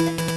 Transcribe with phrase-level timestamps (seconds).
[0.00, 0.27] Et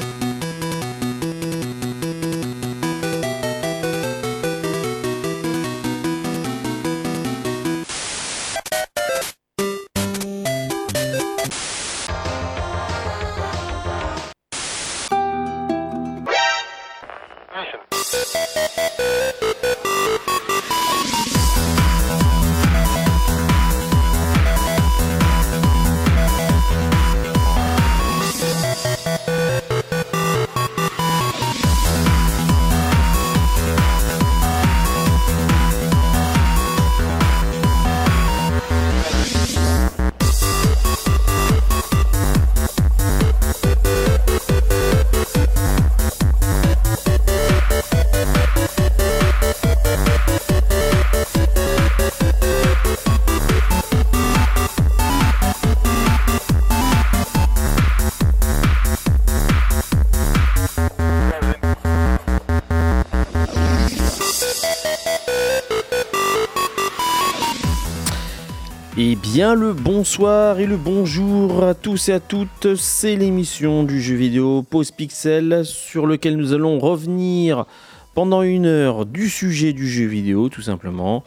[69.34, 74.16] bien le bonsoir et le bonjour à tous et à toutes, c'est l'émission du jeu
[74.16, 77.66] vidéo Pause Pixel sur lequel nous allons revenir
[78.14, 81.24] pendant une heure du sujet du jeu vidéo tout simplement.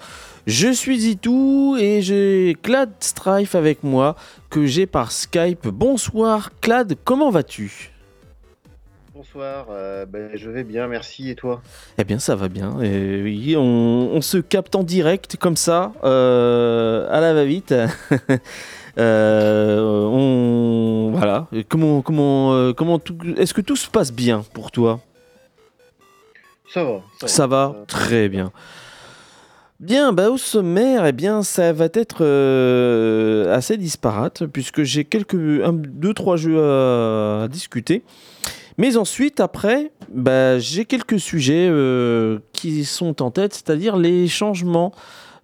[0.47, 4.17] Je suis Zitou et j'ai Clad Strife avec moi
[4.51, 5.67] que j'ai par Skype.
[5.69, 7.94] Bonsoir Clad, comment vas-tu?
[9.25, 11.31] Bonsoir, euh, ben, je vais bien, merci.
[11.31, 11.63] Et toi?
[11.97, 12.79] Eh bien, ça va bien.
[12.83, 17.75] Et oui, on, on se capte en direct comme ça, euh, à la va-vite.
[18.97, 21.49] Euh, on voilà.
[21.69, 23.19] Comment comment comment tout...
[23.37, 25.01] Est-ce que tout se passe bien pour toi?
[26.73, 27.01] Ça va.
[27.27, 28.53] Ça va très bien.
[29.81, 35.35] Bien, bah au sommaire, eh bien, ça va être euh, assez disparate puisque j'ai quelques
[35.35, 38.05] un, deux trois jeux à, à discuter.
[38.77, 44.93] Mais ensuite, après, bah, j'ai quelques sujets euh, qui sont en tête, c'est-à-dire les changements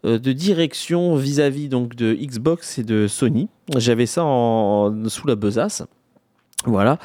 [0.04, 3.48] euh, de direction vis-à-vis donc de Xbox et de Sony.
[3.76, 5.84] J'avais ça en, sous la besace.
[6.64, 6.98] Voilà.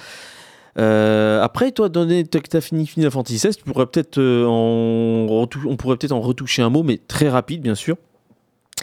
[0.77, 5.47] Euh, après, toi, donné que tu as fini Final Fantasy XVI, tu pourrais peut-être en
[5.65, 7.97] on pourrait peut-être en retoucher un mot, mais très rapide, bien sûr.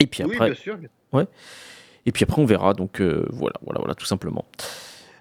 [0.00, 0.78] Et puis Oui, après, bien sûr.
[2.06, 2.72] et puis après, on verra.
[2.72, 4.46] Donc voilà, voilà, voilà, tout simplement.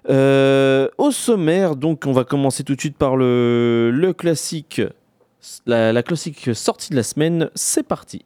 [0.08, 4.80] Euh, au sommaire, donc, on va commencer tout de suite par le, classique,
[5.66, 7.50] la, la classique sortie de la semaine.
[7.54, 8.24] C'est parti.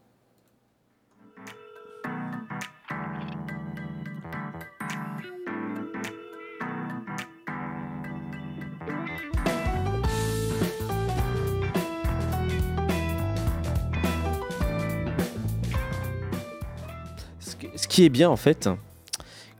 [17.75, 18.69] Ce qui est bien en fait,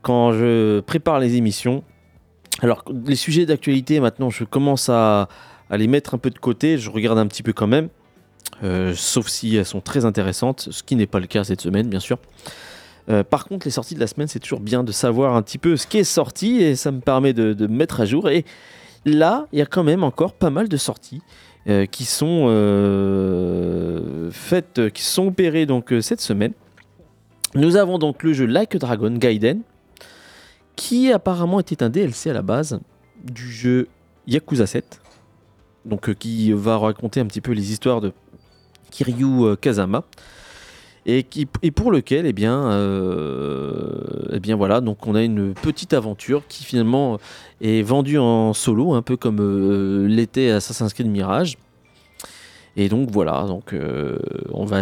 [0.03, 1.83] quand je prépare les émissions,
[2.61, 5.27] alors les sujets d'actualité maintenant, je commence à,
[5.71, 7.89] les mettre un peu de côté, je regarde un petit peu quand même,
[8.63, 11.87] euh, sauf si elles sont très intéressantes, ce qui n'est pas le cas cette semaine
[11.87, 12.17] bien sûr.
[13.09, 15.57] Euh, par contre, les sorties de la semaine, c'est toujours bien de savoir un petit
[15.57, 18.29] peu ce qui est sorti et ça me permet de, de me mettre à jour.
[18.29, 18.43] Et
[19.05, 21.21] là, il y a quand même encore pas mal de sorties
[21.69, 22.47] euh, qui sont
[24.33, 26.51] faites, qui sont opérées donc cette semaine.
[27.55, 29.61] Nous avons donc le jeu Like a Dragon Gaiden,
[30.77, 32.79] qui apparemment était un DLC à la base
[33.25, 33.89] du jeu
[34.27, 35.01] Yakuza 7,
[35.83, 38.13] donc euh, qui va raconter un petit peu les histoires de
[38.91, 40.05] Kiryu euh, Kazama,
[41.09, 41.23] et,
[41.73, 44.01] pour lequel, eh bien, euh,
[44.33, 47.17] eh bien voilà, donc on a une petite aventure qui finalement
[47.61, 51.57] est vendue en solo, un peu comme l'était Assassin's Creed Mirage.
[52.79, 54.19] Et donc voilà, donc euh,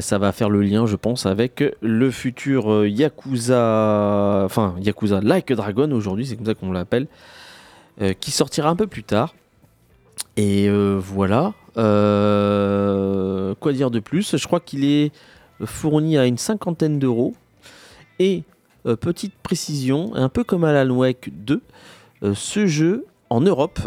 [0.01, 5.53] ça va faire le lien, je pense, avec le futur euh, Yakuza, enfin Yakuza Like
[5.53, 7.07] Dragon aujourd'hui, c'est comme ça qu'on l'appelle,
[8.01, 9.33] euh, qui sortira un peu plus tard.
[10.35, 11.53] Et voilà.
[11.75, 11.83] Quoi
[13.71, 14.35] dire de plus?
[14.35, 15.13] Je crois qu'il est
[15.63, 17.33] fourni à une cinquantaine d'euros.
[18.19, 18.43] Et
[18.83, 21.61] petite précision, un peu comme Alan Wake 2,
[22.23, 23.79] euh, ce jeu en Europe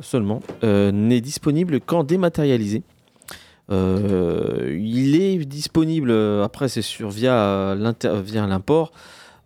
[0.00, 2.84] seulement n'est disponible qu'en dématérialisé.
[3.70, 8.92] Euh, il est disponible, euh, après c'est sur via l'inter- via l'import,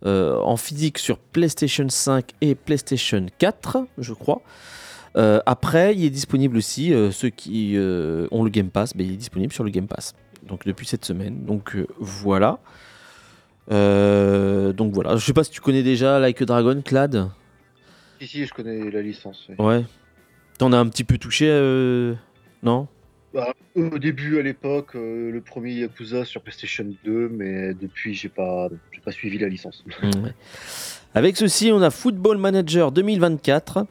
[0.05, 4.41] euh, en physique sur PlayStation 5 et PlayStation 4, je crois.
[5.17, 9.17] Euh, après, il est disponible aussi, ceux qui ont le Game Pass, ben, il est
[9.17, 10.13] disponible sur le Game Pass.
[10.47, 11.43] Donc depuis cette semaine.
[11.45, 12.59] Donc voilà.
[13.69, 15.15] Donc voilà.
[15.17, 17.29] Je sais pas si tu connais déjà Like a Dragon, Clad.
[18.19, 19.47] Si, si, je connais la licence.
[19.49, 19.55] oui.
[19.59, 19.85] Ouais.
[20.59, 21.47] T'en as un petit peu touché,
[22.63, 22.87] non?
[23.33, 28.27] Bah, au début, à l'époque, euh, le premier Yakuza sur PlayStation 2, mais depuis, j'ai
[28.29, 29.83] pas, j'ai pas suivi la licence.
[30.03, 30.33] Ouais.
[31.13, 33.85] Avec ceci, on a Football Manager 2024.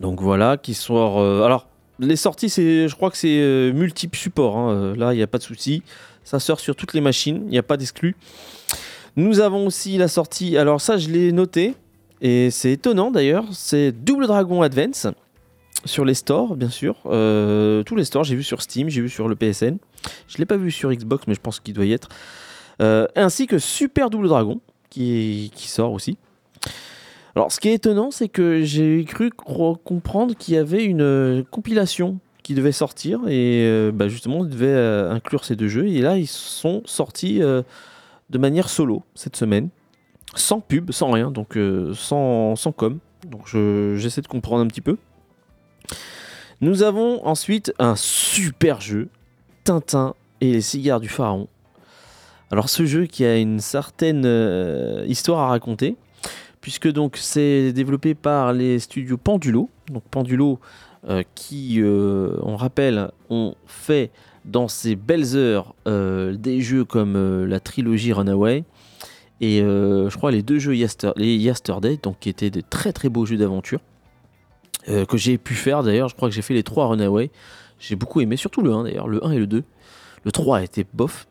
[0.00, 1.18] Donc voilà, qui sort.
[1.20, 1.68] euh, alors,
[1.98, 4.56] les sorties, c'est, je crois que c'est euh, multiple support.
[4.56, 5.82] hein, euh, là, il n'y a pas de souci.
[6.24, 7.42] Ça sort sur toutes les machines.
[7.46, 8.14] Il n'y a pas d'exclus.
[9.16, 10.56] Nous avons aussi la sortie.
[10.56, 11.74] Alors ça, je l'ai noté
[12.20, 13.44] et c'est étonnant d'ailleurs.
[13.52, 15.06] C'est Double Dragon Advance
[15.84, 16.96] sur les stores, bien sûr.
[17.06, 19.76] Euh, tous les stores, j'ai vu sur Steam, j'ai vu sur le PSN.
[20.28, 22.08] Je l'ai pas vu sur Xbox, mais je pense qu'il doit y être.
[22.82, 24.60] Euh, ainsi que Super Double Dragon
[24.90, 26.16] qui, sort aussi.
[27.36, 31.42] Alors, ce qui est étonnant, c'est que j'ai cru comprendre qu'il y avait une euh,
[31.50, 34.74] compilation qui devait sortir et bah, justement, on devait
[35.10, 35.86] inclure ces deux jeux.
[35.86, 39.68] Et là, ils sont sortis de manière solo cette semaine,
[40.34, 41.56] sans pub, sans rien, donc
[41.94, 42.98] sans, sans com.
[43.28, 44.96] Donc, je- j'essaie de comprendre un petit peu.
[46.60, 49.08] Nous avons ensuite un super jeu,
[49.64, 51.48] Tintin et les cigares du pharaon.
[52.50, 55.96] Alors ce jeu qui a une certaine euh, histoire à raconter,
[56.60, 59.70] puisque donc c'est développé par les studios Pendulo.
[59.90, 60.58] Donc Pendulo
[61.08, 64.10] euh, qui, euh, on rappelle, ont fait
[64.44, 68.64] dans ces belles heures des jeux comme la trilogie Runaway
[69.42, 73.10] et je crois les deux jeux Yester- les Yesterday, donc qui étaient des très très
[73.10, 73.80] beaux jeux d'aventure
[74.88, 76.08] euh, que j'ai pu faire d'ailleurs.
[76.08, 77.30] Je crois que j'ai fait les trois Runaway.
[77.78, 79.64] J'ai beaucoup aimé, surtout le 1 d'ailleurs, le 1 et le 2.
[80.24, 81.26] Le 3 était bof.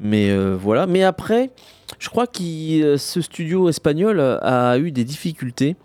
[0.00, 0.86] Mais euh, voilà.
[0.86, 1.50] Mais après,
[1.98, 5.76] je crois que ce studio espagnol a eu des difficultés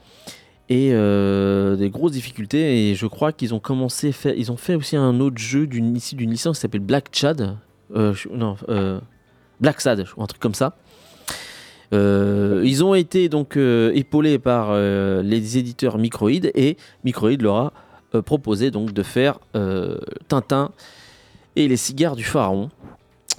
[0.72, 2.92] et euh, des grosses difficultés.
[2.92, 5.94] Et je crois qu'ils ont commencé, faire, ils ont fait aussi un autre jeu d'une
[5.94, 7.58] licence qui s'appelle Black Chad.
[7.94, 9.02] Euh, non, euh,
[9.60, 10.78] Black Sad, un truc comme ça.
[11.94, 17.58] Euh, ils ont été donc euh, épaulés par euh, les éditeurs Microïd et Microïd leur
[17.58, 17.74] a
[18.26, 19.40] proposé donc de faire
[20.28, 20.72] Tintin
[21.56, 22.70] et les cigares du pharaon.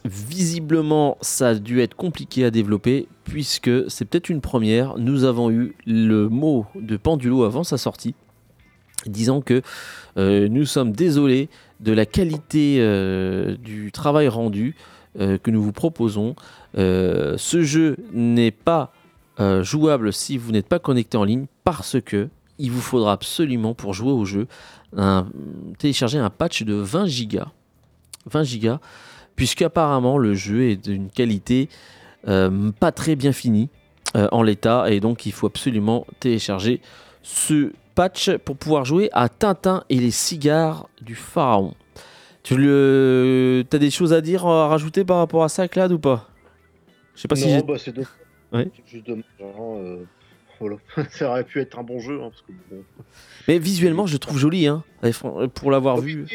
[0.06, 4.96] Visiblement, ça a dû être compliqué à développer puisque c'est peut-être une première.
[4.96, 8.14] Nous avons eu le mot de Pendulo avant sa sortie
[9.04, 9.60] disant que
[10.16, 11.50] nous sommes désolés
[11.80, 12.78] de la qualité
[13.62, 14.74] du travail rendu
[15.18, 16.34] que nous vous proposons.
[16.78, 18.92] Euh, ce jeu n'est pas
[19.40, 22.28] euh, jouable si vous n'êtes pas connecté en ligne parce que
[22.58, 24.46] il vous faudra absolument pour jouer au jeu
[25.78, 27.48] télécharger un patch de 20 gigas
[28.26, 28.78] 20 gigas
[29.36, 31.68] puisqu'apparemment le jeu est d'une qualité
[32.28, 33.68] euh, pas très bien finie
[34.14, 36.80] euh, en l'état et donc il faut absolument télécharger
[37.22, 41.74] ce patch pour pouvoir jouer à Tintin et les cigares du pharaon.
[42.42, 43.64] Tu le...
[43.72, 46.28] as des choses à dire, à rajouter par rapport à ça, Clad, ou pas?
[47.14, 48.08] Je sais pas si non, bah, c'est dommage.
[48.52, 48.70] Ouais.
[48.76, 49.24] C'est juste dommage.
[49.40, 50.04] hein, euh,
[50.58, 50.76] voilà.
[51.10, 52.20] ça aurait pu être un bon jeu.
[52.20, 52.82] hein, parce que, bon,
[53.48, 56.26] Mais visuellement, je le trouve joli, hein, fran- pour l'avoir Oui, vu.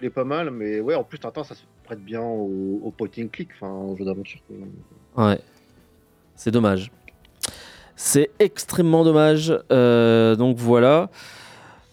[0.00, 2.90] Il est pas mal, mais ouais, en plus, Tintin, ça se prête bien au, au
[2.90, 4.40] point and click, enfin, au jeu d'aventure.
[5.16, 5.38] Ouais.
[6.34, 6.90] C'est dommage.
[7.94, 9.54] C'est extrêmement dommage.
[9.70, 11.10] Euh, donc voilà.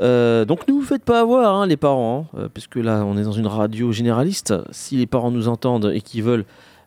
[0.01, 3.17] Euh, donc ne vous faites pas avoir, hein, les parents, hein, euh, puisque là, on
[3.17, 4.53] est dans une radio généraliste.
[4.71, 6.45] Si les parents nous entendent et qui veulent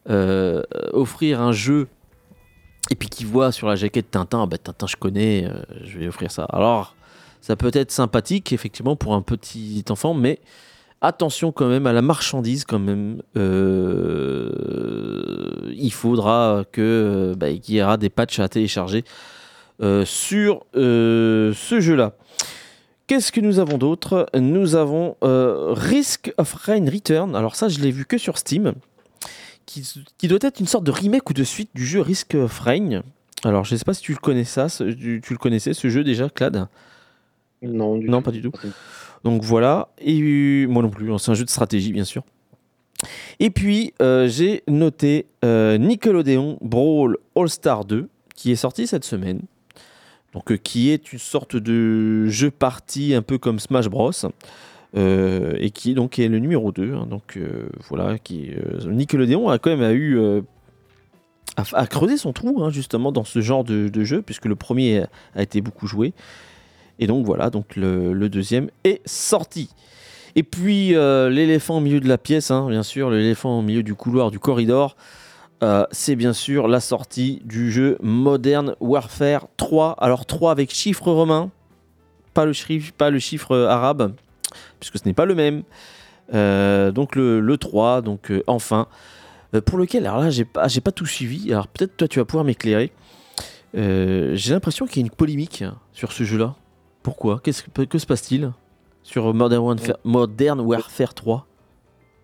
[0.08, 0.62] euh,
[0.92, 1.88] offrir un jeu
[2.90, 5.46] et puis qui voient sur la jaquette Tintin, ah bah, Tintin, je connais,
[5.84, 6.44] je vais offrir ça.
[6.44, 6.96] Alors,
[7.40, 10.40] ça peut être sympathique, effectivement, pour un petit enfant, mais
[11.00, 13.22] attention quand même à la marchandise quand même.
[15.74, 19.04] Il faudra que bah, qu'il y aura des patchs à télécharger
[20.04, 22.14] sur ce jeu-là.
[23.12, 24.26] Qu'est-ce que nous avons d'autre?
[24.34, 27.36] Nous avons euh, Risk of Rain Return.
[27.36, 28.72] Alors ça, je l'ai vu que sur Steam,
[29.66, 32.58] qui, qui doit être une sorte de remake ou de suite du jeu Risk of
[32.60, 33.02] Rain.
[33.44, 35.74] Alors, je ne sais pas si tu le connais ça, ce- tu, tu le connaissais
[35.74, 36.68] ce jeu déjà, Clad?
[37.60, 38.24] Non, du Non, tout.
[38.24, 38.52] pas du tout.
[39.24, 42.22] Donc voilà, et euh, moi non plus, hein, c'est un jeu de stratégie bien sûr.
[43.40, 49.42] Et puis euh, j'ai noté Nickelodeon Brawl All-Star 2 qui est sorti cette semaine.
[50.32, 54.12] Donc euh, qui est une sorte de jeu party un peu comme Smash Bros.
[54.96, 56.94] euh, et qui donc est le numéro 2.
[56.94, 57.06] hein.
[57.08, 58.50] donc euh, voilà, qui
[58.86, 60.18] Nickelodeon a quand même a eu
[61.56, 65.04] a, a creusé son trou hein, justement dans ce genre de, jeu puisque le premier
[65.34, 66.12] a, été beaucoup joué.
[66.98, 69.70] Et donc voilà, donc le, deuxième est sorti.
[70.34, 73.94] Et puis l'éléphant au milieu de la pièce, hein, bien sûr, l'éléphant au milieu du
[73.94, 74.96] couloir, du corridor,
[75.62, 79.96] euh, c'est bien sûr la sortie du jeu Modern Warfare 3.
[79.98, 81.50] Alors 3 avec chiffre romain,
[82.34, 82.52] pas le
[83.18, 84.14] chiffre, arabe,
[84.80, 85.62] puisque ce n'est pas le même.
[86.34, 88.88] Euh, donc le, le 3, donc euh, enfin,
[89.66, 91.52] pour lequel, alors là, j'ai pas, pas tout suivi.
[91.52, 92.90] Alors peut-être toi, tu vas pouvoir m'éclairer.
[93.74, 96.56] J'ai l'impression qu'il y a une polémique sur ce jeu-là.
[97.02, 97.40] Pourquoi?
[97.40, 98.52] Que, se passe-t-il
[99.02, 101.46] sur Modern Warfare 3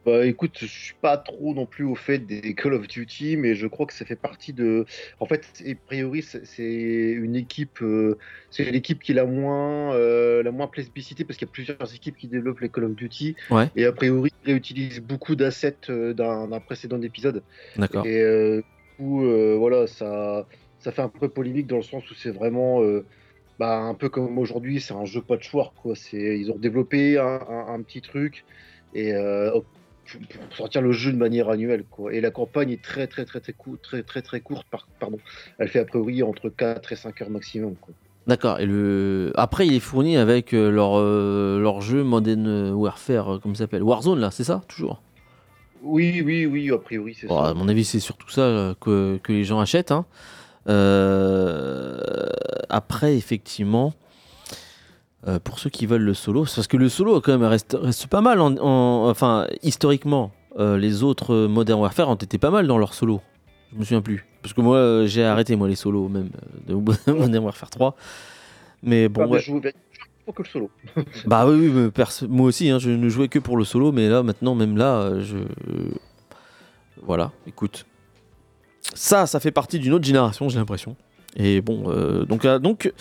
[0.08, 3.54] Bah écoute, je suis pas trop non plus au fait des Call of Duty, mais
[3.54, 4.86] je crois que ça fait partie de.
[5.20, 6.62] En fait, a priori, c'est
[7.12, 8.16] une équipe, euh,
[8.50, 11.94] c'est l'équipe qui est la moins, euh, la moins plébiscitée parce qu'il y a plusieurs
[11.94, 13.36] équipes qui développent les Call of Duty.
[13.50, 13.68] Ouais.
[13.76, 17.42] Et a priori, ils réutilisent beaucoup d'assets euh, d'un précédent épisode.
[17.76, 18.06] D'accord.
[18.06, 20.46] Et euh, du coup, euh, voilà, ça,
[20.80, 22.80] ça fait un peu polémique dans le sens où c'est vraiment.
[23.58, 25.74] bah, un peu comme aujourd'hui, c'est un jeu patchwork.
[25.82, 25.96] Quoi.
[25.96, 28.44] C'est- Ils ont développé un, un- un petit truc
[28.94, 29.50] et euh,
[30.10, 31.84] pour, sortir le jeu de manière annuelle.
[31.90, 32.12] Quoi.
[32.14, 34.66] Et la campagne est très très très très, cou- très, très, très courte.
[34.70, 35.18] Par, pardon.
[35.58, 37.74] Elle fait a priori entre 4 et 5 heures maximum.
[37.80, 37.94] Quoi.
[38.26, 38.60] D'accord.
[38.60, 43.38] Et le après, il est fourni avec euh, leur euh, leur jeu Modern Warfare, euh,
[43.38, 45.02] comment ça s'appelle Warzone là, c'est ça toujours?
[45.82, 47.50] Oui, oui, oui, a priori, c'est Bon, ça.
[47.50, 49.92] à mon avis, c'est surtout ça que, que les gens achètent.
[49.92, 50.04] hein.
[50.68, 51.98] Euh,
[52.68, 53.94] après, effectivement,
[55.28, 57.76] euh, pour ceux qui veulent le solo, c'est parce que le solo quand même reste,
[57.80, 58.40] reste pas mal.
[58.40, 62.94] en- en- enfin, historiquement, euh, les autres Modern Warfare ont été pas mal dans leur
[62.94, 63.20] solo.
[63.72, 64.24] Je me souviens plus.
[64.42, 66.30] Parce que moi, euh, j'ai arrêté moi les solos même
[66.66, 66.74] de
[67.12, 67.94] Modern Warfare 3.
[68.82, 69.40] Mais bon, Ah, mais ouais.
[69.40, 70.70] je joue pas que le solo.
[71.26, 71.70] Bah oui,
[72.28, 75.20] moi aussi, hein, je ne jouais que pour le solo, mais là, maintenant, même là,
[75.20, 75.38] je.
[77.02, 77.86] Voilà, écoute.
[78.94, 80.96] Ça, ça fait partie d'une autre génération, j'ai l'impression.
[81.36, 82.92] Et bon, euh, donc, euh, donc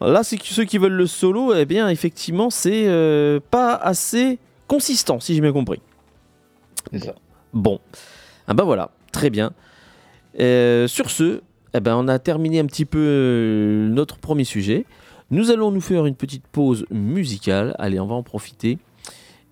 [0.00, 5.20] là, c'est ceux qui veulent le solo, eh bien, effectivement, c'est euh, pas assez consistant,
[5.20, 5.80] si j'ai bien compris.
[6.92, 7.14] C'est ça.
[7.52, 7.80] Bon,
[8.46, 9.52] ah bah voilà, très bien.
[10.40, 11.40] Euh, sur ce,
[11.74, 14.84] eh ben, on a terminé un petit peu euh, notre premier sujet.
[15.30, 17.74] Nous allons nous faire une petite pause musicale.
[17.78, 18.78] Allez, on va en profiter.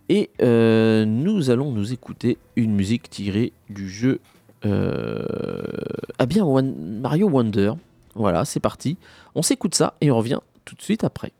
[0.08, 4.20] Et euh, nous allons nous écouter une musique tirée du jeu
[4.64, 5.24] euh,
[6.18, 7.72] ah bien One- Mario Wonder.
[8.16, 8.96] Voilà, c'est parti.
[9.34, 11.32] On s'écoute ça et on revient tout de suite après.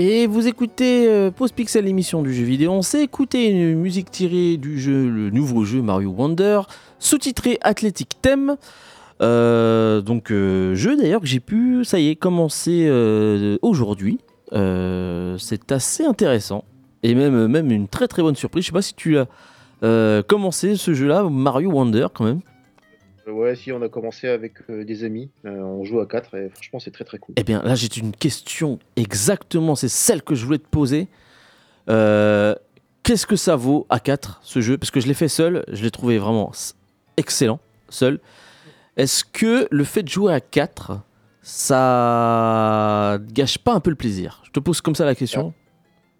[0.00, 2.70] Et vous écoutez euh, Pause Pixel, l'émission du jeu vidéo.
[2.70, 6.60] On s'est écouté une musique tirée du jeu, le nouveau jeu Mario Wonder,
[7.00, 8.54] sous-titré Athletic Theme.
[9.20, 14.20] Euh, donc, euh, jeu d'ailleurs que j'ai pu, ça y est, commencer euh, aujourd'hui.
[14.52, 16.62] C'est assez intéressant.
[17.02, 18.62] Et même, même une très très bonne surprise.
[18.62, 22.42] Je sais pas si tu as commencé ce jeu-là, Mario Wonder quand même.
[23.28, 26.34] Euh, Ouais, si on a commencé avec euh, des amis, Euh, on joue à 4
[26.36, 27.34] et franchement c'est très très cool.
[27.38, 31.08] Eh bien, là, j'ai une question exactement, c'est celle que je voulais te poser.
[31.86, 34.76] Qu'est-ce que ça vaut à 4 ce jeu?
[34.76, 36.52] Parce que je l'ai fait seul, je l'ai trouvé vraiment
[37.16, 38.20] excellent, seul.
[38.96, 41.00] Est-ce que le fait de jouer à 4,
[41.40, 44.42] ça gâche pas un peu le plaisir?
[44.44, 45.54] Je te pose comme ça la question.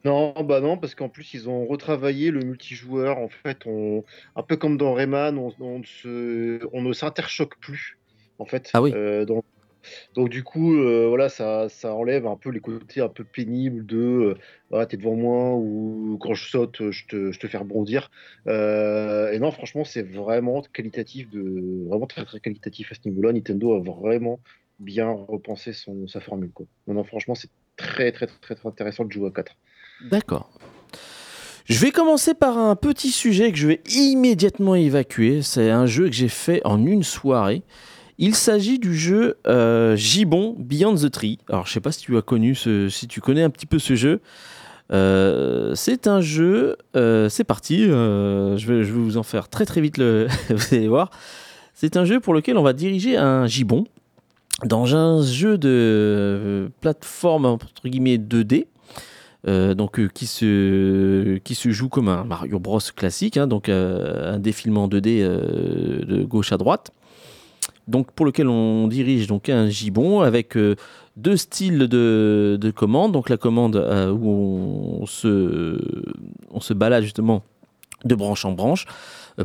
[0.08, 3.18] Non, bah non, parce qu'en plus ils ont retravaillé le multijoueur.
[3.18, 4.04] En fait, on,
[4.36, 7.98] un peu comme dans Rayman, on, on, se, on ne s'interchoque plus.
[8.38, 8.92] En fait, Ah oui.
[8.94, 9.44] Euh, donc,
[10.14, 13.84] donc du coup, euh, voilà, ça, ça enlève un peu les côtés un peu pénibles
[13.84, 14.34] de, euh,
[14.72, 18.10] ah, t'es devant moi ou quand je saute, je te, je te fais rebondir.
[18.46, 23.34] Euh, et non, franchement, c'est vraiment qualitatif, de, vraiment très très qualitatif à ce niveau-là.
[23.34, 24.40] Nintendo a vraiment
[24.78, 26.50] bien repensé son, sa formule.
[26.50, 26.64] Quoi.
[26.86, 29.54] Non, non, franchement, c'est très, très très très intéressant de jouer à 4.
[30.04, 30.50] D'accord.
[31.64, 35.42] Je vais commencer par un petit sujet que je vais immédiatement évacuer.
[35.42, 37.62] C'est un jeu que j'ai fait en une soirée.
[38.16, 41.38] Il s'agit du jeu euh, Gibbon Beyond the Tree.
[41.48, 43.78] Alors, je sais pas si tu as connu ce, si tu connais un petit peu
[43.78, 44.20] ce jeu.
[44.92, 46.76] Euh, c'est un jeu.
[46.96, 47.84] euh, c'est parti.
[47.84, 49.98] je, vais, je vous en faire très très vite.
[49.98, 51.10] Le, vous allez voir.
[51.74, 53.84] C'est un jeu pour lequel on va diriger un gibbon
[54.64, 58.66] dans un jeu de plateforme entre guillemets 2D.
[59.47, 63.68] Euh, donc euh, qui se qui se joue comme un Mario Bros classique, hein, donc
[63.68, 66.90] euh, un défilement 2D euh, de gauche à droite.
[67.87, 70.59] Donc pour lequel on dirige donc un gibbon avec
[71.16, 73.12] deux styles de, de commande.
[73.12, 73.76] Donc la commande
[74.12, 75.80] où on se
[76.50, 77.42] on se balade justement
[78.04, 78.85] de branche en branche,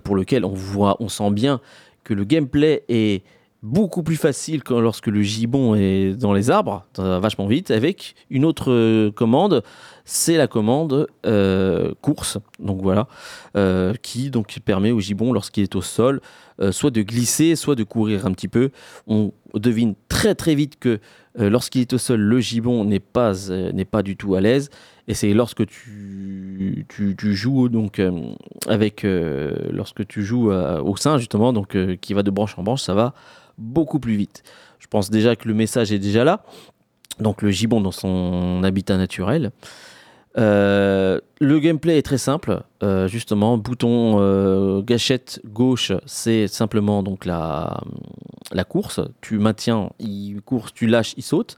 [0.03, 1.61] pour lequel on voit, on sent bien
[2.03, 3.23] que le gameplay est
[3.63, 8.13] beaucoup plus facile que lorsque le gibbon est dans les arbres, va vachement vite, avec
[8.29, 9.63] une autre euh, commande,
[10.03, 13.07] c'est la commande euh, course, donc voilà,
[13.55, 16.19] euh, qui donc permet au gibbon, lorsqu'il est au sol,
[16.59, 18.69] euh, soit de glisser, soit de courir un petit peu.
[19.07, 20.99] On devine très très vite que
[21.39, 24.69] euh, lorsqu'il est au sol, le gibbon n'est pas, euh, pas du tout à l'aise,
[25.07, 28.11] et c'est lorsque tu, tu, tu joues donc euh,
[28.67, 32.57] avec, euh, lorsque tu joues euh, au sein justement, donc euh, qui va de branche
[32.57, 33.13] en branche, ça va
[33.63, 34.43] beaucoup plus vite.
[34.79, 36.43] Je pense déjà que le message est déjà là.
[37.19, 39.51] Donc le gibbon dans son habitat naturel.
[40.37, 47.25] Euh, le gameplay est très simple, euh, justement, bouton euh, gâchette gauche, c'est simplement donc
[47.25, 47.79] la,
[48.67, 48.99] course.
[49.21, 51.57] Tu maintiens, il course, tu lâches, il saute.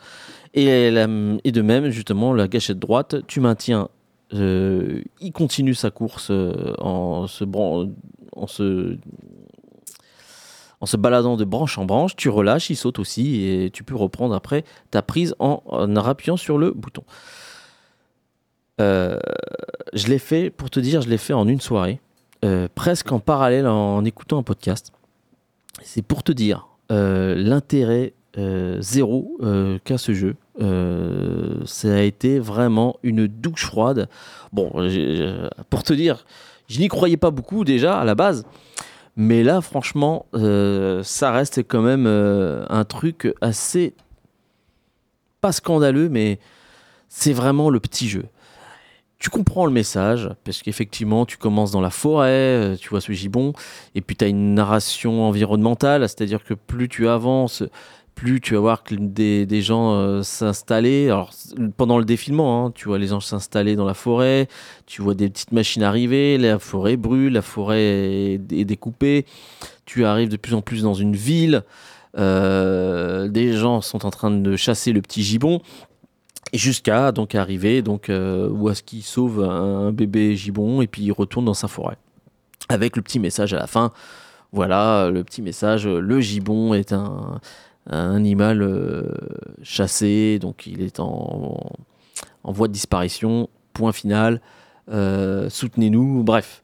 [0.53, 3.87] Et, de même, justement, la gâchette droite, tu maintiens,
[4.31, 6.31] il continue sa course
[6.79, 8.97] en se, en se
[10.81, 13.95] en se baladant de branche en branche, tu relâches, il saute aussi et tu peux
[13.95, 17.03] reprendre après ta prise en, en appuyant sur le bouton.
[18.81, 19.17] Euh,
[19.93, 21.99] je l'ai fait, pour te dire, je l'ai fait en une soirée,
[22.43, 24.91] euh, presque en parallèle en, écoutant un podcast.
[25.81, 28.13] C'est pour te dire euh, l'intérêt
[28.79, 29.39] zéro
[29.85, 30.35] qu'a ce jeu.
[30.59, 34.09] Ça a été vraiment une douche froide.
[34.51, 34.71] Bon,
[35.69, 36.25] pour te dire,
[36.67, 38.45] je n'y croyais pas beaucoup déjà à la base.
[39.15, 43.93] Mais là, franchement, euh, ça reste quand même euh, un truc assez.
[45.41, 46.39] pas scandaleux, mais
[47.07, 48.25] c'est vraiment le petit jeu.
[49.17, 53.13] Tu comprends le message, parce qu'effectivement, tu commences dans la forêt, euh, tu vois ce
[53.13, 53.53] gibbon,
[53.95, 57.63] et puis tu as une narration environnementale, c'est-à-dire que plus tu avances,
[58.15, 61.13] plus tu vas voir des, gens euh, s'installer.
[61.77, 64.47] Pendant le défilement, hein, tu vois les gens s'installer dans la forêt,
[64.85, 69.25] tu vois des petites machines arriver, la forêt brûle, la forêt est, découpée,
[69.85, 71.63] tu arrives de plus en plus dans une ville,
[72.17, 75.61] euh, des gens sont en train de chasser le petit gibbon.
[76.53, 81.01] Et jusqu'à donc arriver donc euh, où est-ce qu'il sauve un bébé gibbon et puis
[81.01, 81.97] il retourne dans sa forêt
[82.69, 83.91] avec le petit message à la fin.
[84.53, 85.85] Voilà le petit message.
[85.85, 87.41] Le gibbon est un,
[87.87, 89.03] un animal euh,
[89.61, 91.59] chassé, donc il est en,
[92.43, 93.49] en voie de disparition.
[93.73, 94.41] Point final.
[94.89, 96.23] Euh, Soutenez-nous.
[96.23, 96.63] Bref.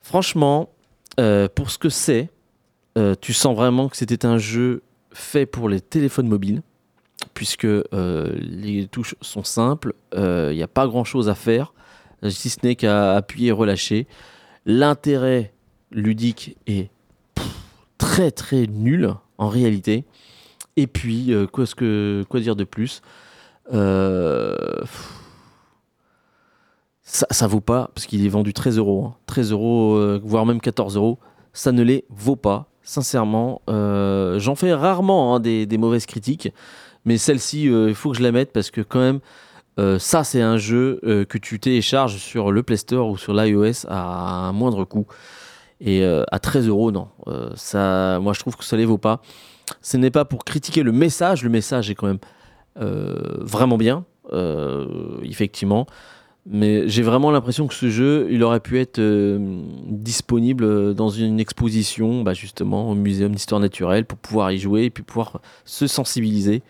[0.00, 0.70] Franchement,
[1.20, 2.30] euh, pour ce que c'est,
[3.20, 6.62] tu sens vraiment que c'était un jeu fait pour les téléphones mobiles
[7.32, 11.74] puisque les touches sont simples, il n'y a pas grand chose à faire,
[12.28, 14.06] si ce n'est qu'à appuyer et relâcher.
[14.64, 15.52] L'intérêt
[15.90, 16.90] ludique est
[17.98, 20.04] très très nul en réalité.
[20.76, 23.02] Et puis, euh, quoi, ce que, quoi dire de plus?
[23.72, 24.56] Euh,
[27.02, 29.16] ça, ça vaut pas, parce qu'il est vendu 13 euros, hein.
[29.26, 31.18] 13 euros, euh, voire même 14 euros,
[31.52, 33.62] ça ne les vaut pas, sincèrement.
[33.68, 36.52] J'en fais rarement hein, des, des mauvaises critiques,
[37.04, 39.20] mais celle-ci, il faut que je la mette parce que quand même,
[39.98, 44.48] ça c'est un jeu que tu télécharges sur le Play Store ou sur l'iOS à
[44.48, 45.06] un moindre coût.
[45.80, 47.08] Et euh, à 13 euros, non.
[47.26, 49.20] Euh, ça, moi je trouve que ça les vaut pas.
[49.80, 52.18] Ce n'est pas pour critiquer le message, le message est quand même
[52.80, 54.04] euh, vraiment bien,
[55.22, 55.86] effectivement.
[56.46, 59.00] Mais j'ai vraiment l'impression que ce jeu, il aurait pu être
[59.86, 64.90] disponible dans une exposition, bah, justement, au Muséum d'Histoire Naturelle, pour pouvoir y jouer et
[64.90, 66.62] puis pouvoir se sensibiliser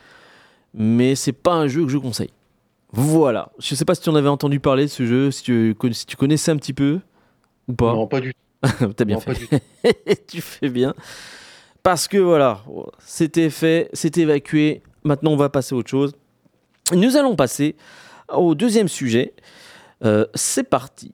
[0.74, 2.30] mais c'est pas un jeu que je conseille.
[2.92, 3.50] Voilà.
[3.58, 6.06] Je sais pas si tu en avais entendu parler de ce jeu, si tu, si
[6.06, 7.00] tu connaissais un petit peu
[7.68, 7.92] ou pas.
[7.92, 8.40] Non, pas du tout.
[8.96, 10.26] T'as bien Non, fait.
[10.26, 10.94] tu fais bien.
[11.82, 12.62] Parce que voilà,
[13.04, 14.82] c'était fait, c'est évacué.
[15.04, 16.12] Maintenant, on va passer à autre chose.
[16.92, 17.76] Nous allons passer
[18.32, 19.34] au deuxième sujet.
[20.04, 21.12] Euh, c'est parti.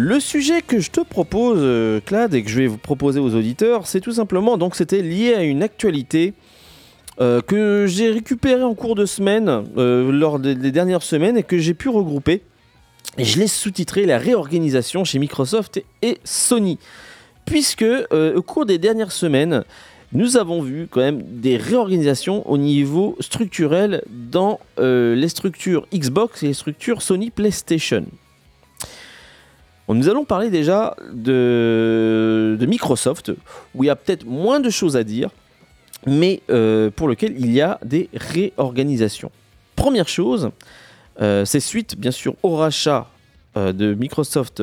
[0.00, 3.34] Le sujet que je te propose, euh, Clad, et que je vais vous proposer aux
[3.34, 6.34] auditeurs, c'est tout simplement, donc c'était lié à une actualité
[7.20, 11.42] euh, que j'ai récupérée en cours de semaine, euh, lors des, des dernières semaines, et
[11.42, 12.42] que j'ai pu regrouper.
[13.16, 16.78] Et je l'ai sous-titré La réorganisation chez Microsoft et, Sony.
[17.44, 19.64] Puisque euh, au cours des dernières semaines,
[20.12, 26.46] nous avons vu quand même des réorganisations au niveau structurel dans les structures Xbox et
[26.46, 28.04] les structures Sony PlayStation.
[29.94, 33.32] Nous allons parler déjà de, Microsoft,
[33.74, 35.30] où il y a peut-être moins de choses à dire,
[36.06, 39.30] mais euh, pour lequel il y a des réorganisations.
[39.76, 40.50] Première chose,
[41.20, 43.08] euh, c'est suite bien sûr au rachat
[43.56, 44.62] euh, de Microsoft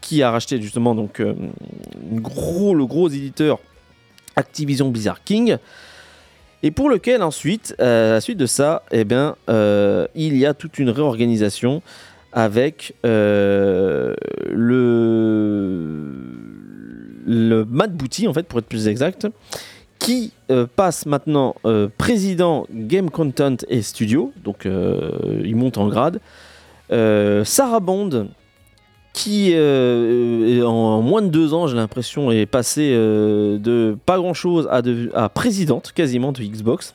[0.00, 1.34] qui a racheté justement donc le
[2.20, 3.58] gros éditeur
[4.36, 5.56] Activision Blizzard King.
[6.62, 9.34] Et pour lequel ensuite, à la suite de ça, eh bien,
[10.14, 11.82] il y a toute une réorganisation
[12.36, 14.14] avec euh,
[14.52, 16.12] le,
[17.26, 17.66] le
[18.28, 19.26] en fait, pour être plus exact,
[19.98, 26.20] qui euh, passe maintenant euh, président Game Content et Studio, donc il monte en grade.
[26.90, 28.28] Sarah Bond,
[29.14, 34.82] qui en, moins de deux ans, j'ai l'impression, est passée de pas grand chose à,
[35.14, 36.94] à présidente quasiment de Xbox.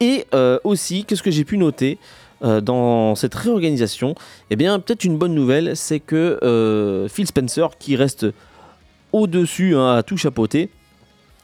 [0.00, 0.26] Et
[0.62, 1.98] aussi, qu'est-ce que j'ai pu noter?
[2.42, 4.14] Euh, dans cette réorganisation
[4.50, 8.26] Eh bien, peut-être une bonne nouvelle, c'est que euh, Phil Spencer, qui reste
[9.12, 10.70] au-dessus hein, à tout chapeauter,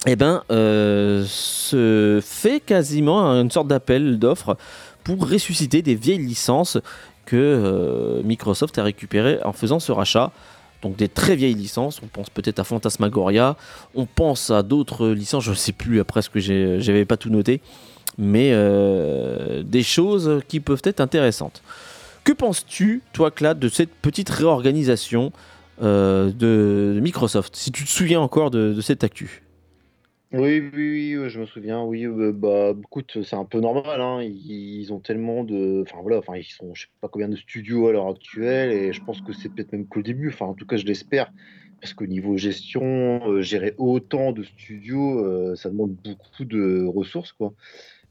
[0.07, 4.57] eh ben, euh, se fait quasiment une sorte d'appel d'offres
[5.03, 6.79] pour ressusciter des vieilles licences
[7.27, 10.31] que Microsoft a récupérées en faisant ce rachat.
[10.83, 13.57] Donc des très vieilles licences, on pense peut-être à Phantasmagoria,
[13.95, 17.31] on pense à d'autres licences, je ne sais plus après ce que j'avais pas tout
[17.31, 17.63] noté,
[18.19, 21.63] mais euh, des choses qui peuvent être intéressantes.
[22.25, 25.33] Que penses-tu, toi, Claude, de cette petite réorganisation
[25.83, 29.43] euh, de Microsoft Si tu te souviens encore de, de cette actu?
[30.33, 31.83] Oui, oui, oui, euh, je me souviens.
[31.83, 34.01] Oui, bah, écoute, c'est un peu normal.
[34.01, 34.23] Hein.
[34.23, 37.89] Ils, ont tellement de, enfin voilà, enfin ils sont, je sais pas combien de studios
[37.89, 40.29] à l'heure actuelle, et je pense que c'est peut-être même qu'au début.
[40.29, 41.31] Enfin, en tout cas, je l'espère,
[41.81, 47.53] parce qu'au niveau gestion, gérer autant de studios, ça demande beaucoup de ressources, quoi.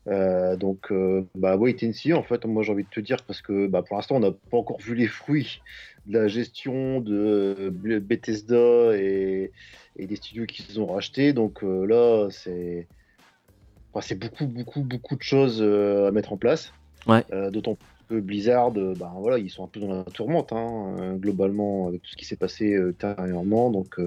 [0.08, 3.24] Euh, donc, euh, bah, wait and see, en fait, moi j'ai envie de te dire,
[3.26, 5.62] parce que bah, pour l'instant, on n'a pas encore vu les fruits
[6.08, 9.52] de la gestion de euh, Bethesda et,
[9.96, 11.32] et des studios qu'ils ont rachetés.
[11.32, 12.88] Donc euh, là, c'est
[13.94, 16.74] enfin, beaucoup, beaucoup, beaucoup de choses à mettre en place.
[17.08, 17.24] Ouais.
[17.52, 17.78] D'autant
[18.10, 22.10] que Blizzard, bah, voilà, ils sont un peu dans la tourmente, hein, globalement, avec tout
[22.12, 23.72] ce qui s'est passé ultérieurement.
[23.72, 24.00] Donc,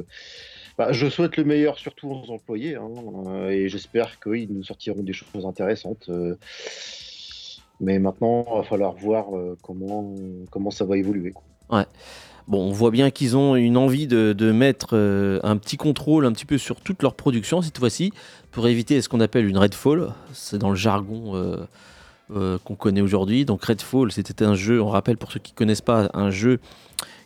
[0.79, 2.91] bah, je souhaite le meilleur surtout aux employés, hein,
[3.29, 6.09] euh, et j'espère qu'ils nous sortiront des choses intéressantes.
[6.09, 6.37] euh,
[7.81, 10.15] mais maintenant, il va falloir voir euh, comment,
[10.51, 11.33] comment ça va évoluer.
[11.33, 11.87] quoi.
[12.49, 14.95] Bon, on voit bien qu'ils ont une envie de, de mettre
[15.43, 18.13] un petit contrôle un petit peu sur toute leur production cette fois-ci,
[18.53, 20.13] pour éviter ce qu'on appelle une Redfall.
[20.33, 21.67] C'est dans le jargon
[22.31, 23.45] qu'on connaît aujourd'hui.
[23.47, 26.61] Donc Redfall, c'était un jeu, on rappelle pour ceux qui ne connaissent pas, un jeu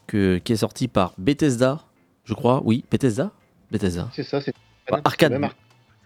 [0.06, 1.82] que, qui est sorti par Bethesda,
[2.24, 2.62] je crois.
[2.64, 3.30] Oui, Bethesda
[3.70, 4.09] Bethesda.
[4.14, 4.54] C'est ça, c'est
[4.90, 5.33] Bah, Arcade.
[5.33, 5.48] même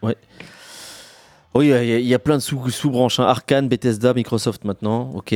[0.03, 3.21] Oui, il y, a- il y a plein de sous- sous-branches.
[3.21, 3.25] hein.
[3.27, 5.35] Arkane, Bethesda, Microsoft maintenant, ok.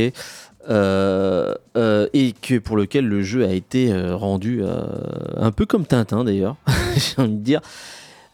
[0.69, 4.61] Euh, euh, et que pour lequel le jeu a été euh, rendu
[5.37, 6.57] un peu comme Tintin d'ailleurs,
[6.97, 7.61] j'ai envie de dire.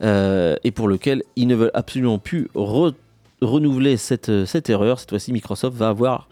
[0.00, 2.94] Et pour lequel ils ne veulent absolument plus re-
[3.42, 4.98] renouveler cette, cette erreur.
[4.98, 6.28] Cette fois-ci, Microsoft va avoir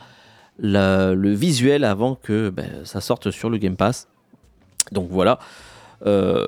[0.59, 4.09] la- le visuel avant que ben, ça sorte sur le Game Pass.
[4.90, 5.38] Donc voilà.
[6.07, 6.47] Euh,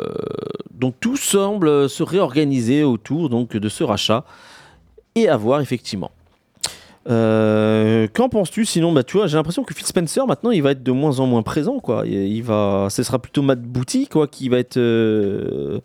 [0.72, 4.24] donc tout semble se réorganiser autour donc, de ce rachat
[5.14, 6.10] et à voir effectivement.
[7.08, 8.64] Euh, Qu'en penses-tu?
[8.64, 11.20] Sinon bah, tu vois, J'ai l'impression que Phil Spencer maintenant il va être de moins
[11.20, 11.78] en moins présent.
[11.78, 12.04] Quoi.
[12.06, 14.76] Il, il va, ce sera plutôt Matt Booty quoi, qui va être.
[14.78, 15.80] euh,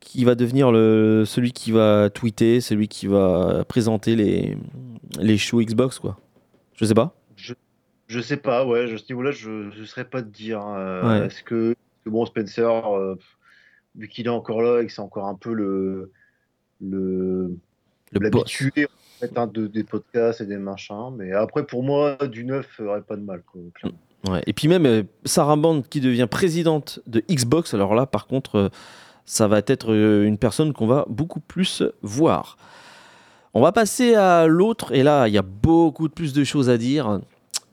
[0.00, 4.56] qui va devenir le, celui qui va tweeter, celui qui va présenter les,
[5.20, 6.00] les shows Xbox.
[6.00, 6.18] Quoi.
[6.74, 7.14] Je sais pas.
[7.36, 7.54] Je,
[8.08, 10.62] je sais pas, ouais, je, à ce niveau-là, je ne saurais pas te dire.
[10.66, 11.26] euh, Ouais.
[11.26, 11.76] Est-ce que,
[12.10, 13.18] que bon, Spencer, euh,
[13.94, 16.12] vu qu'il est encore là et que c'est encore un peu le
[16.80, 17.56] le
[18.12, 22.44] l'habitué en fait, hein, de, des podcasts et des machins, mais après pour moi, du
[22.44, 23.42] neuf aurait pas de mal.
[23.42, 23.98] Quoi, clairement.
[24.28, 24.42] Ouais.
[24.46, 28.56] Et puis même euh, Sarah Band qui devient présidente de Xbox, alors là par contre
[28.56, 28.68] euh,
[29.24, 32.58] ça va être euh, une personne qu'on va beaucoup plus voir.
[33.54, 36.76] On va passer à l'autre, et là il y a beaucoup plus de choses à
[36.76, 37.20] dire.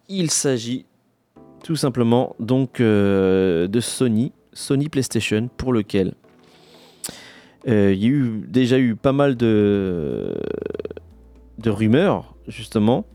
[0.10, 0.86] Il s'agit
[1.64, 6.14] tout simplement donc euh, de Sony, Sony PlayStation, pour lequel
[7.68, 10.36] euh, il y a eu, déjà eu pas mal de,
[11.58, 13.06] de rumeurs, justement.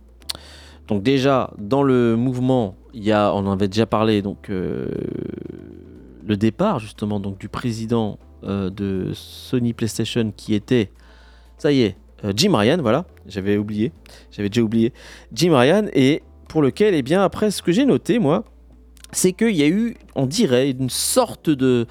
[0.89, 6.37] Donc déjà, dans le mouvement il y a, on en avait déjà parlé, donc le
[6.37, 10.91] départ justement donc du président de Sony PlayStation qui était,
[11.57, 11.97] ça y est,
[12.37, 13.93] Jim Ryan, voilà, j'avais oublié,
[14.31, 14.93] j'avais déjà oublié,
[15.33, 18.45] Jim Ryan, et pour lequel, eh bien, après, ce que j'ai noté, moi,
[19.11, 21.87] c'est qu'il y a eu, on dirait, une sorte de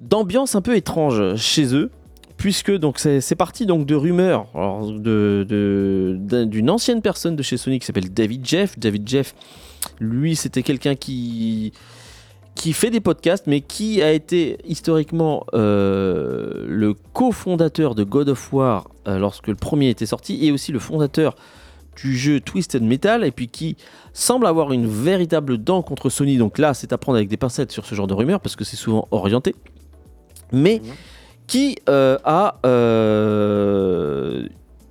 [0.00, 1.90] d'ambiance un peu étrange chez eux,
[2.38, 4.46] puisque donc c'est parti donc de rumeurs
[5.02, 8.78] d'une ancienne personne de chez Sony qui s'appelle David Jeff.
[8.78, 9.34] David Jeff,
[10.00, 11.74] lui, c'était quelqu'un qui
[12.54, 18.50] qui fait des podcasts, mais qui a été historiquement euh, le cofondateur de God of
[18.54, 21.36] War euh, lorsque le premier était sorti, et aussi le fondateur
[21.96, 23.76] du jeu Twisted Metal, et puis qui
[24.12, 26.36] semble avoir une véritable dent contre Sony.
[26.36, 28.64] Donc là, c'est à prendre avec des pincettes sur ce genre de rumeurs, parce que
[28.64, 29.54] c'est souvent orienté.
[30.52, 30.92] Mais mhm.
[31.46, 32.58] qui euh, a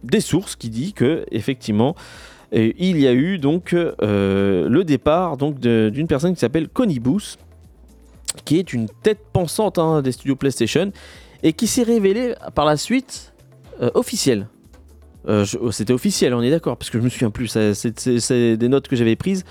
[0.04, 1.96] des sources qui dit que effectivement
[2.52, 7.38] il y a eu donc le départ donc d'une personne qui s'appelle Connie Booth
[8.44, 10.92] qui est une tête pensante hein, des studios PlayStation
[11.44, 13.34] et qui s'est révélé par la suite
[13.82, 14.48] euh, officiel.
[15.28, 17.58] Euh, oh, c'était officiel, on est d'accord, parce que je me souviens plus.
[17.74, 19.44] C'est des notes que j'avais prises.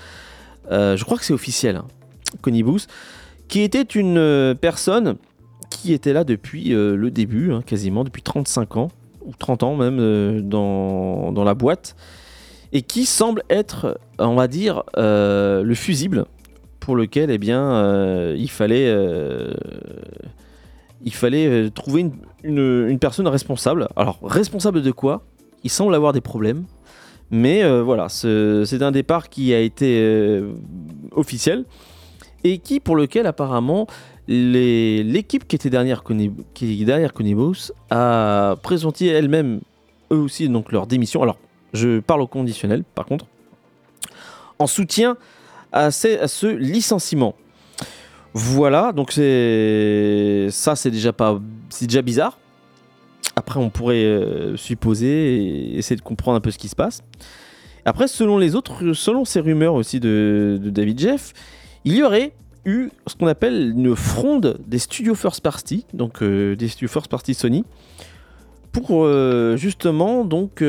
[0.71, 1.85] Euh, je crois que c'est officiel, hein,
[3.47, 5.17] qui était une personne
[5.69, 8.91] qui était là depuis le début, hein, quasiment depuis 35 ans,
[9.25, 11.95] ou 30 ans même, dans, dans, la boîte,
[12.73, 16.25] et qui semble être, on va dire, le fusible
[16.85, 19.51] pour lequel eh bien, euh, il fallait, euh,
[21.03, 22.11] il fallait euh, trouver
[22.43, 23.87] une, personne responsable.
[23.95, 25.23] Alors, responsable de quoi?
[25.65, 26.63] Il semble avoir des problèmes.
[27.31, 30.41] Mais voilà, c'est un départ qui a été
[31.11, 31.65] officiel
[32.43, 33.87] et qui, pour lequel apparemment
[34.27, 36.03] l'équipe qui était derrière,
[36.53, 37.11] qui derrière
[37.89, 39.61] a présenté elle-même
[40.11, 41.21] eux aussi donc leur démission.
[41.23, 41.37] Alors,
[41.73, 43.25] je parle au conditionnel par contre,
[44.59, 45.17] en soutien
[45.71, 47.35] à, ce licenciement.
[48.33, 52.37] Voilà, donc c'est ça, c'est déjà pas, c'est déjà bizarre.
[53.35, 57.01] Après, on pourrait euh, supposer et essayer de comprendre un peu ce qui se passe.
[57.83, 61.33] Après, selon les autres, selon ces rumeurs aussi de, David Jeff,
[61.83, 62.33] il y aurait
[62.65, 67.09] eu ce qu'on appelle une fronde des studios first party, donc euh, des studios first
[67.09, 67.63] party Sony,
[68.71, 70.63] pour euh, justement donc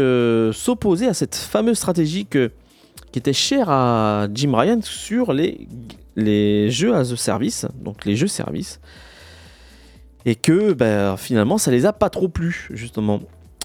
[0.53, 5.67] s'opposer à cette fameuse stratégie qui était cher à Jim Ryan sur les,
[6.17, 8.81] les jeux as a service, donc les jeux service.
[10.27, 13.21] Et que ben, finalement, ça les a pas trop plu, justement.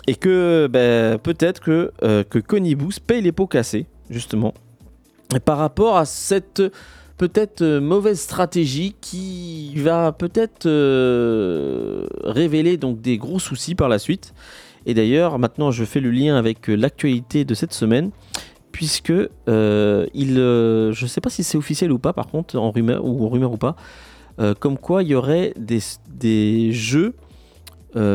[0.07, 2.23] Et que ben, peut-être que, euh,
[3.05, 4.53] paye les pots cassés, justement.
[5.43, 6.61] Par rapport à cette
[7.17, 13.99] peut-être euh, mauvaise stratégie qui va peut-être euh, révéler donc des gros soucis par la
[13.99, 14.33] suite.
[14.85, 18.11] Et d'ailleurs, maintenant, je fais le lien avec l'actualité de cette semaine
[18.71, 22.71] puisque euh, il, euh, je sais pas si c'est officiel ou pas, par contre, en
[22.71, 23.75] rumeur ou rumeur ou pas,
[24.39, 27.13] euh, comme quoi il y aurait des, jeux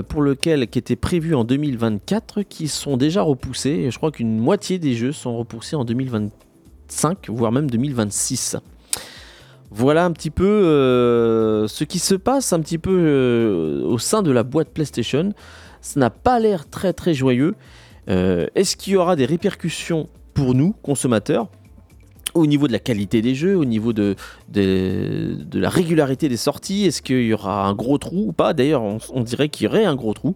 [0.08, 3.90] pour lesquels qui étaient prévus en 2024 qui sont déjà repoussés.
[3.90, 8.56] je crois qu'une moitié des jeux sont repoussés en 2025, voire même 2026.
[9.70, 14.44] Voilà un petit peu ce qui se passe un petit peu au sein de la
[14.44, 15.34] boîte PlayStation.
[15.82, 17.54] Ça n'a pas l'air très très joyeux.
[18.06, 21.48] Est-ce qu'il y aura des répercussions pour nous, consommateurs,
[22.36, 24.14] au niveau de la qualité des jeux, au niveau de,
[24.48, 28.52] de, la régularité des sorties, est-ce qu'il y aura un gros trou ou pas?
[28.52, 30.34] D'ailleurs, on, dirait qu'il y aurait un gros trou.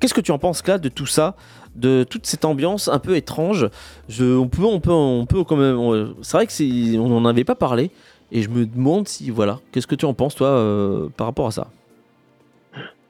[0.00, 1.36] Qu'est-ce que tu en penses là de tout ça,
[1.74, 3.68] de toute cette ambiance un peu étrange?
[4.08, 6.14] Je, on peut, on peut, on peut quand même.
[6.22, 7.90] C'est vrai que on n'en avait pas parlé,
[8.32, 9.60] et je me demande si voilà.
[9.72, 11.68] Qu'est-ce que tu en penses toi euh, par rapport à ça?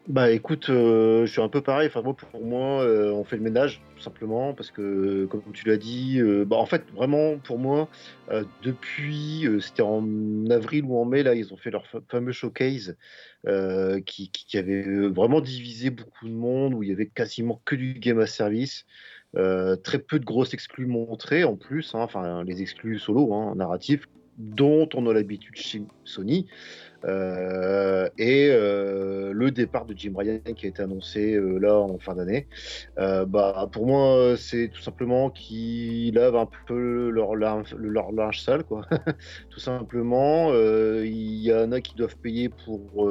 [0.08, 1.88] Bah écoute, euh, je suis un peu pareil.
[1.88, 5.66] Enfin, moi, pour moi, euh, on fait le ménage, tout simplement, parce que, comme tu
[5.66, 7.88] l'as dit, euh, bah, en fait, vraiment, pour moi,
[8.62, 10.04] depuis, c'était en
[10.50, 12.96] avril ou en mai, là, ils ont fait leur fameux showcase
[14.06, 17.94] qui, qui, avait vraiment divisé beaucoup de monde, où il y avait quasiment que du
[17.94, 18.84] game à service.
[19.34, 24.08] très peu de grosses exclus montrées en plus, hein, enfin les exclus solo, hein, narratifs,
[24.38, 26.46] dont on a l'habitude chez Sony.
[27.04, 31.98] Euh, et euh, le départ de Jim Ryan qui a été annoncé euh, là en
[31.98, 32.46] fin d'année,
[32.96, 38.86] bah, pour moi, c'est tout simplement qu'ils lavent un peu leur, linge, sale, quoi.
[39.50, 40.52] tout simplement.
[40.54, 43.10] Il y en a qui doivent payer pour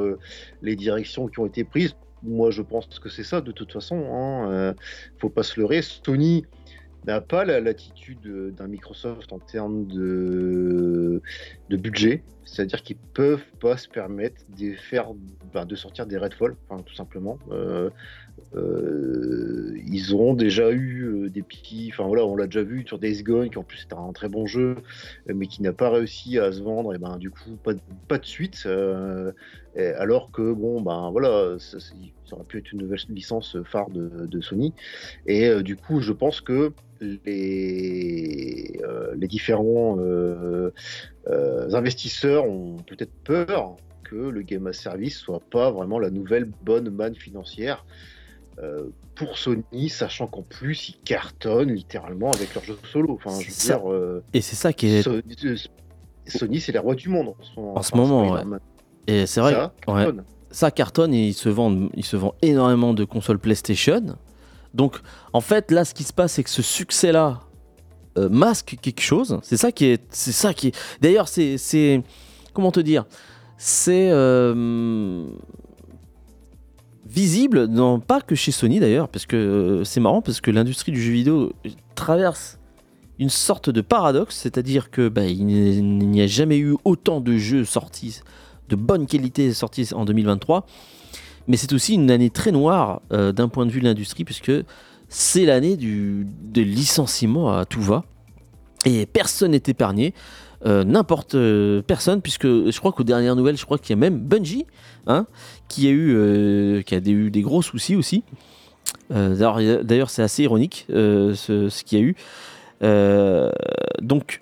[0.62, 1.96] les directions qui ont été prises.
[2.24, 4.04] Moi, je pense que c'est ça de toute façon.
[4.12, 4.74] Hein.
[5.20, 5.82] faut pas se leurrer.
[5.82, 6.46] Sony
[7.06, 11.22] n'a pas la latitude d'un Microsoft en termes de,
[11.70, 12.24] budget.
[12.46, 15.08] C'est-à-dire qu'ils peuvent pas se permettre de faire,
[15.54, 17.40] ben, de sortir des Redfall, tout simplement.
[17.52, 17.90] Euh,
[18.56, 23.00] euh, ils ont déjà eu euh, des petits, enfin voilà, on l'a déjà vu sur
[23.00, 24.76] Days Gone, qui en plus est un très bon jeu,
[25.28, 28.68] mais qui n'a pas réussi à se vendre, et ben du coup pas de suite.
[29.78, 31.78] Alors que bon, ben voilà, ça,
[32.32, 34.74] aurait pu être une nouvelle licence phare de, Sony.
[35.26, 38.80] Et du coup, je pense que les,
[39.16, 39.98] les différents
[41.28, 46.90] investisseurs ont peut-être peur que le Game as Service soit pas vraiment la nouvelle bonne
[46.90, 47.86] manne financière
[48.60, 53.14] euh, pour Sony, sachant qu'en plus ils cartonnent littéralement avec leurs jeux solo.
[53.14, 55.08] Enfin, je veux dire, euh, et c'est ça qui est.
[55.08, 55.22] Euh,
[56.28, 58.34] Sony, c'est les rois du monde en ce moment.
[58.34, 58.58] ouais.
[59.08, 59.54] Et c'est vrai.
[59.54, 60.24] Ça cartonne.
[60.52, 61.50] Ça cartonne et ils se
[61.96, 64.16] ils se énormément de consoles PlayStation.
[64.74, 64.98] Donc,
[65.34, 67.42] en fait, là, ce qui se passe, c'est que ce succès-là
[68.18, 69.40] masque quelque chose.
[69.44, 70.78] C'est ça qui est, c'est ça qui est.
[71.02, 72.02] D'ailleurs, c'est, c'est,
[72.54, 73.06] comment te dire,
[73.58, 74.10] c'est
[77.16, 80.92] visible, non pas que chez Sony d'ailleurs, parce que euh, c'est marrant, parce que l'industrie
[80.92, 81.54] du jeu vidéo
[81.96, 82.60] traverse
[83.20, 87.64] une sorte de paradoxe, c'est-à-dire que bah, il n'y a jamais eu autant de jeux
[87.64, 88.22] sortis
[88.70, 90.66] de bonne qualité sortis en 2023,
[91.48, 94.52] mais c'est aussi une année très noire euh, d'un point de vue de l'industrie, puisque
[95.10, 98.04] c'est l'année du licenciement à tout va,
[98.86, 100.14] et personne n'est épargné.
[100.66, 101.38] Euh, n'importe
[101.82, 104.66] personne, puisque je crois qu'aux dernières nouvelles, je crois qu'il y a même Bungie
[105.06, 105.28] hein,
[105.68, 108.24] qui a eu, euh, qui a eu des gros soucis aussi.
[109.14, 112.16] Euh, d'ailleurs, c'est assez ironique euh, ce, qu'il y a eu.
[114.02, 114.42] donc,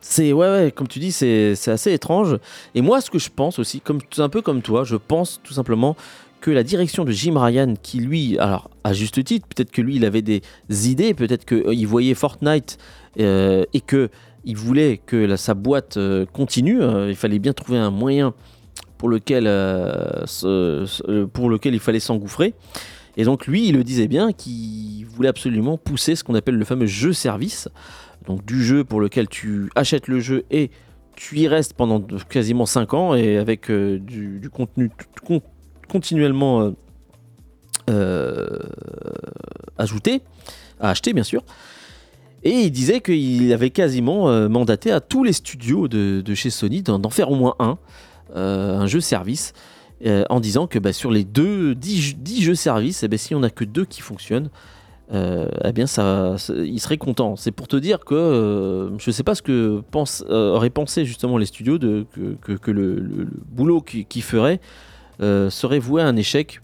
[0.00, 2.38] c'est ouais, comme tu dis, c'est assez étrange.
[2.74, 5.54] Et moi, ce que je pense aussi, comme un peu comme toi, je pense tout
[5.54, 5.96] simplement
[6.40, 9.96] que la direction de Jim Ryan, qui lui, alors à juste titre, peut-être que lui,
[9.96, 12.78] il avait des idées, peut-être qu'il voyait Fortnite
[13.18, 14.08] et que
[14.46, 15.98] il voulait que sa boîte
[16.32, 16.80] continue.
[17.08, 18.32] il fallait bien trouver un moyen
[19.00, 20.26] pour lequel, euh,
[21.32, 22.52] pour lequel il fallait s'engouffrer.
[23.16, 26.66] Et donc lui, il le disait bien qu'il voulait absolument pousser ce qu'on appelle le
[26.66, 27.70] fameux jeu-service,
[28.30, 30.70] donc du jeu pour lequel tu achètes le jeu et
[31.16, 34.90] tu y restes pendant quasiment 5 ans et avec euh, du, contenu
[35.88, 36.72] continuellement
[37.90, 38.58] euh,
[39.76, 40.22] ajouté,
[40.78, 41.42] à acheter bien sûr.
[42.42, 47.10] Et il disait qu'il avait quasiment mandaté à tous les studios de, chez Sony d'en
[47.10, 47.78] faire au moins un.
[48.36, 49.52] Euh, un jeu service
[50.06, 53.40] euh, en disant que bah, sur les deux 10, jeux service, eh ben, si on
[53.40, 54.50] n'a que deux qui fonctionnent,
[55.12, 57.36] euh, eh bien ça, il serait content.
[57.36, 61.38] C'est pour te dire que je ne sais pas ce que pense, auraient pensé justement
[61.38, 62.06] les studios de,
[62.42, 64.60] que, le, boulot qu'ils ferait
[65.20, 66.60] serait voué à un échec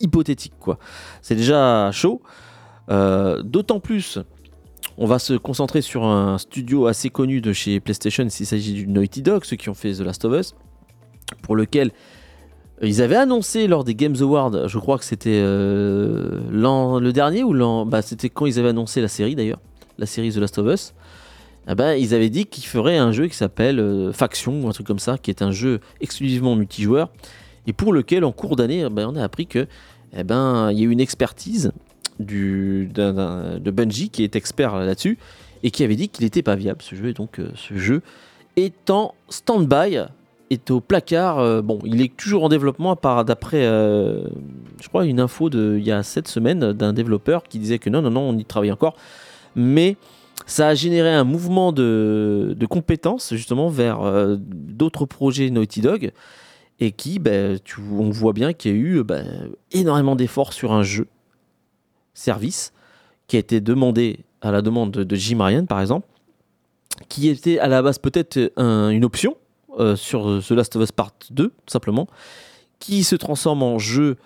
[0.00, 0.54] hypothétique.
[0.58, 0.78] quoi.
[1.22, 2.22] C'est déjà chaud.
[2.88, 4.18] D'autant plus,
[4.98, 8.86] on va se concentrer sur un studio assez connu de chez PlayStation s'il s'agit du
[8.86, 10.54] Naughty Dog, ceux qui ont fait The Last of Us
[11.42, 11.92] pour lequel
[12.82, 17.52] ils avaient annoncé lors des Games Awards, je crois que c'était euh, le dernier ou
[17.52, 17.86] l'an.
[17.86, 19.60] Bah, c'était quand ils avaient annoncé la série d'ailleurs,
[19.98, 20.94] la série The Last of Us.
[21.68, 24.72] Eh ben, ils avaient dit qu'ils feraient un jeu qui s'appelle euh, Faction ou un
[24.72, 27.10] truc comme ça, qui est un jeu exclusivement multijoueur
[27.66, 29.66] et pour lequel en cours d'année, eh ben, on a appris que
[30.16, 31.72] eh ben, il y a eu une expertise
[32.20, 35.18] de Bungie qui est expert là-dessus
[35.62, 37.08] et qui avait dit qu'il n'était pas viable ce jeu.
[37.08, 38.02] Et donc euh, ce jeu
[38.56, 40.04] est en stand-by
[40.50, 41.38] est au placard.
[41.38, 44.24] Euh, bon, il est toujours en développement, d'après, euh,
[44.80, 47.90] je crois, une info de il y a 7 semaines d'un développeur qui disait que
[47.90, 48.96] non, non, non, on y travaille encore.
[49.54, 49.96] Mais
[50.46, 56.12] ça a généré un mouvement de, compétences justement vers euh, d'autres projets Naughty Dog
[56.78, 57.58] et qui, ben,
[57.90, 61.06] on voit bien qu'il y a eu ben, énormément d'efforts sur un jeu
[62.12, 62.72] service
[63.28, 66.06] qui a été demandé à la demande de, Jim Ryan par exemple,
[67.08, 69.36] qui était à la base peut-être une option
[69.78, 72.06] euh, sur The Last of Us Part 2, tout simplement,
[72.78, 74.16] qui se transforme en jeu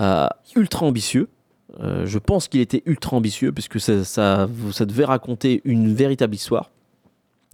[0.00, 1.28] euh, ultra ambitieux.
[1.80, 6.34] Euh, je pense qu'il était ultra ambitieux, puisque ça, ça, ça, devait raconter une véritable
[6.34, 6.70] histoire,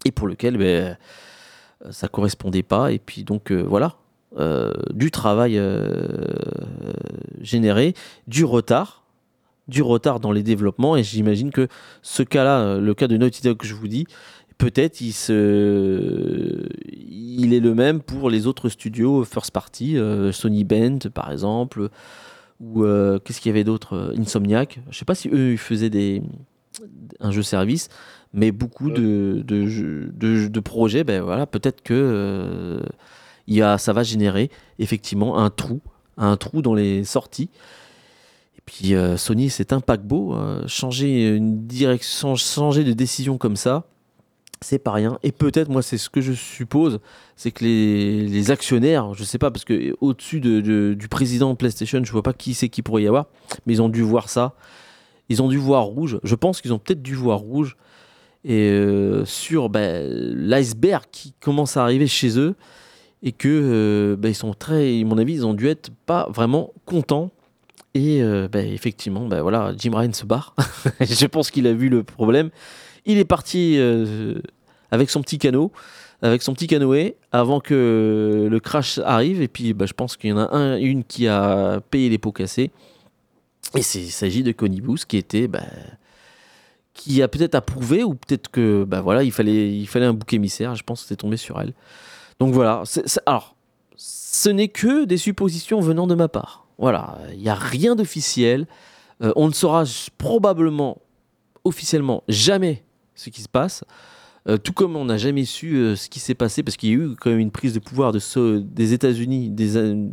[0.07, 0.97] et pour lequel ben,
[1.91, 2.93] ça correspondait pas.
[2.93, 3.97] Et puis donc voilà,
[4.95, 5.61] du travail
[7.41, 7.95] généré,
[8.27, 9.05] du retard,
[9.69, 11.69] du retard dans les développements, et j'imagine que
[12.01, 14.07] ce cas-là, le cas de Naughty Dog que je vous dis,
[14.59, 16.67] peut-être il, se...
[17.53, 21.89] est le même pour les autres studios first party, euh, Sony Bend par exemple,
[22.61, 24.81] ou euh, qu'est-ce qu'il y avait d'autre euh, Insomniac.
[24.91, 26.23] Je sais pas si eux faisaient des...
[27.21, 27.89] un jeu service,
[28.33, 32.81] mais beaucoup de, projets, ben peut-être que
[33.79, 35.81] ça va générer effectivement un trou,
[36.63, 37.51] dans les sorties.
[38.67, 40.35] Puis Sony, c'est un paquebot.
[40.35, 43.85] euh, changer une direction, changer de décision comme ça,
[44.65, 45.19] c'est pas rien.
[45.23, 47.01] Et peut-être, moi, c'est ce que je suppose,
[47.37, 52.03] c'est que les, actionnaires, je sais pas, parce que au-dessus de- du président de PlayStation,
[52.03, 53.27] je vois pas qui c'est qui pourrait y avoir,
[53.67, 54.55] mais ils ont dû voir ça.
[55.29, 56.19] Ils ont dû voir rouge.
[56.23, 57.77] Je pense qu'ils ont peut-être dû voir rouge.
[58.45, 60.07] Et euh, sur ben,
[60.37, 62.55] l'iceberg qui commence à arriver chez eux.
[63.23, 66.29] Et que euh, ben, ils sont très, à mon avis, ils ont dû être pas
[66.31, 67.31] vraiment contents.
[67.95, 70.55] Et euh, ben, effectivement, voilà, Jim Ryan se barre.
[71.01, 72.51] je pense qu'il a vu le problème.
[73.07, 74.41] Il est parti euh,
[74.91, 75.73] avec son petit canot,
[76.23, 79.43] avec son petit canoë, avant que le crash arrive.
[79.43, 82.19] Et puis, ben, je pense qu'il y en a un, une qui a payé les
[82.19, 82.71] pots cassés.
[83.75, 85.67] Et il s'agit de Connie Booth, qui était, ben,
[86.95, 90.75] qui a peut-être approuvé, ou peut-être que, ben voilà, il fallait, un bouc émissaire.
[90.77, 91.75] Je pense que c'est tombé sur elle.
[92.39, 92.85] Donc voilà.
[93.27, 93.57] alors,
[93.97, 96.67] ce n'est que des suppositions venant de ma part.
[96.79, 98.67] Voilà, il n'y a rien d'officiel.
[99.23, 99.85] Euh, on ne saura
[100.19, 100.99] probablement
[101.65, 102.84] officiellement jamais
[103.15, 103.85] ce qui se passe.
[104.47, 106.93] Euh, tout comme on n'a jamais su euh, ce qui s'est passé, parce qu'il y
[106.93, 110.09] a eu quand même une prise de pouvoir des États-Unis, euh,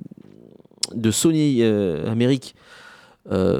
[0.93, 2.55] de Sony Amérique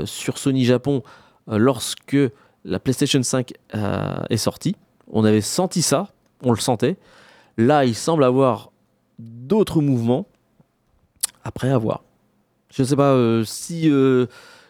[0.05, 1.03] sur Sony Japon
[1.47, 2.17] lorsque
[2.65, 4.75] la PlayStation 5 euh, est sortie.
[5.11, 6.09] On avait senti ça,
[6.43, 6.97] on le sentait.
[7.57, 8.71] Là, il semble avoir
[9.19, 10.27] d'autres mouvements.
[11.43, 12.03] Après, à voir.
[12.69, 13.15] Je ne sais pas
[13.45, 13.91] si,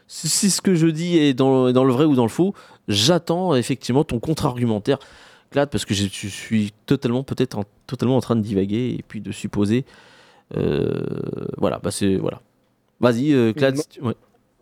[0.07, 2.53] si, ce que je dis est dans le vrai ou dans le faux.
[2.91, 4.99] J'attends effectivement ton contre-argumentaire,
[5.49, 9.21] Clad, parce que je, suis totalement peut-être en, totalement en train de divaguer et puis
[9.21, 9.85] de supposer.
[10.55, 11.01] Euh,
[11.57, 12.41] voilà, bah c'est voilà.
[12.99, 13.77] Vas-y, euh, Clad.
[13.77, 14.15] Si tu- ouais.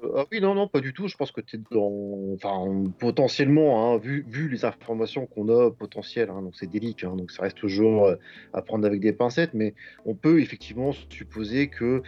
[0.04, 1.08] Euh, Ah oui, non, non, pas du tout.
[1.08, 2.34] Je pense que tu es dans.
[2.34, 7.16] Enfin, potentiellement, hein, vu, vu les informations qu'on a potentielles, hein, donc c'est délicat, hein,
[7.16, 8.16] donc ça reste toujours euh,
[8.54, 9.74] à prendre avec des pincettes, mais
[10.06, 12.02] on peut effectivement supposer que.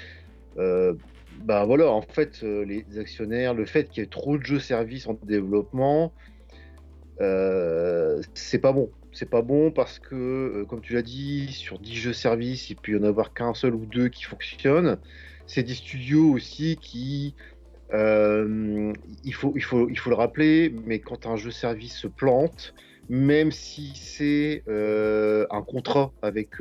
[1.44, 4.60] Bah voilà, en fait, euh, les actionnaires, le fait qu'il y ait trop de jeux
[4.60, 6.14] services en développement,
[7.20, 8.92] euh, c'est pas bon.
[9.14, 12.94] C'est pas bon parce que, comme tu l'as dit, sur 10 jeux services, il peut
[12.94, 14.98] y en avoir qu'un seul ou deux qui fonctionnent.
[15.48, 17.36] C'est des studios aussi qui,
[17.92, 22.74] il, faut, le rappeler, mais quand un jeu service se plante,
[23.10, 26.52] même si c'est un contrat avec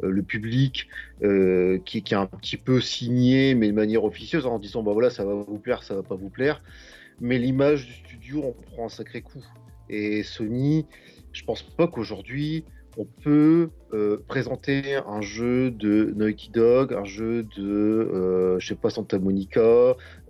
[0.00, 0.88] le public
[1.22, 4.92] euh, qui, qui est un petit peu signé, mais de manière officieuse, en disant bah
[4.92, 6.62] voilà, ça va vous plaire, ça va pas vous plaire,
[7.20, 9.44] mais l'image du studio en prend un sacré coup.
[9.88, 10.86] Et Sony,
[11.32, 12.64] je pense pas qu'aujourd'hui
[12.98, 18.74] on peut euh, présenter un jeu de Naughty Dog, un jeu de, euh, je sais
[18.74, 19.60] pas, Santa Monica,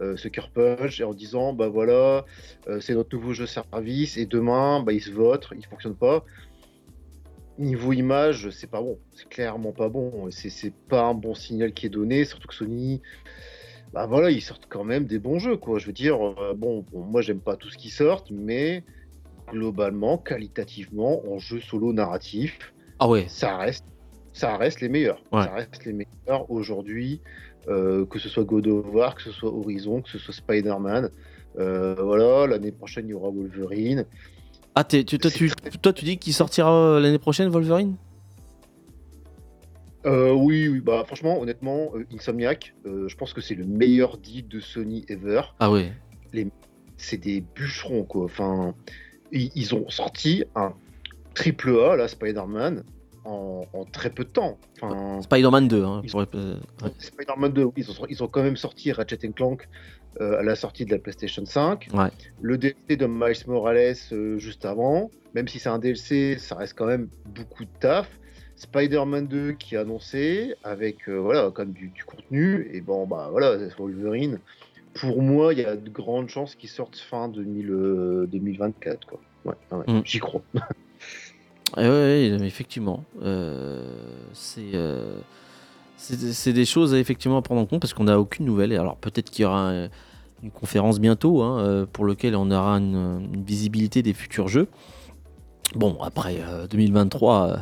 [0.00, 2.24] euh, Sucker Punch, et en disant, bah voilà,
[2.68, 6.24] euh, c'est notre nouveau jeu service, et demain, bah, il se vote, il fonctionne pas.
[7.58, 11.86] Niveau image, c'est pas bon, c'est clairement pas bon, c'est pas un bon signal qui
[11.86, 13.00] est donné, surtout que Sony,
[13.94, 15.78] bah voilà, ils sortent quand même des bons jeux, quoi.
[15.78, 18.84] Je veux dire, euh, bon, bon, moi j'aime pas tout ce qui sort, mais
[19.48, 23.24] globalement, qualitativement, en jeu solo narratif, Ah ouais.
[23.28, 23.86] ça reste,
[24.34, 25.22] ça reste les meilleurs.
[25.32, 25.44] Ouais.
[25.44, 27.22] Ça reste les meilleurs aujourd'hui,
[27.68, 31.10] euh, que ce soit God of War, que ce soit Horizon, que ce soit Spider-Man.
[31.58, 34.04] Euh, voilà, l'année prochaine il y aura Wolverine.
[34.78, 35.50] Ah, t'es- tu, toi, tu,
[35.80, 37.96] toi, tu dis qu'il sortira euh, l'année prochaine, Wolverine?
[40.04, 44.18] Euh, oui, oui, bah franchement, honnêtement, euh, Insomniac, euh, je pense que c'est le meilleur
[44.18, 45.40] deal de Sony ever.
[45.58, 45.92] Ah ouais.
[46.98, 48.26] C'est des bûcherons quoi.
[48.26, 48.74] Enfin,
[49.32, 50.74] ils, ils ont sorti un
[51.34, 52.84] triple A, là, Spider-Man,
[53.26, 54.58] en, en très peu de temps.
[54.80, 55.84] Enfin, Spider-Man 2.
[55.84, 56.90] Hein, pour- euh, ouais.
[56.98, 59.68] Spider-Man 2, oui, ils ont, ils ont quand même sorti Ratchet Clank
[60.20, 61.88] euh, à la sortie de la PlayStation 5.
[61.92, 62.08] Ouais.
[62.40, 66.74] Le DLC de Miles Morales euh, juste avant, même si c'est un DLC, ça reste
[66.76, 68.08] quand même beaucoup de taf.
[68.58, 73.28] Spider-Man 2 qui est annoncé avec euh, voilà comme du, du contenu et bon bah
[73.30, 74.38] voilà Wolverine.
[74.94, 79.20] Pour moi, il y a de grandes chances qu'il sorte fin 2000, euh, 2024 quoi.
[79.44, 80.00] Ouais, ouais, Mm.
[80.06, 80.40] j'y crois.
[81.76, 83.04] Ouais, mais effectivement.
[83.22, 83.90] euh,
[84.32, 85.18] c'est euh,
[85.98, 88.72] c'est des choses effectivement à prendre en compte parce qu'on n'a aucune nouvelle.
[88.74, 89.88] Alors peut-être qu'il y aura euh,
[90.42, 94.68] une conférence bientôt hein, pour laquelle on aura une, visibilité des futurs jeux.
[95.74, 97.56] Bon, après euh, 2023, euh,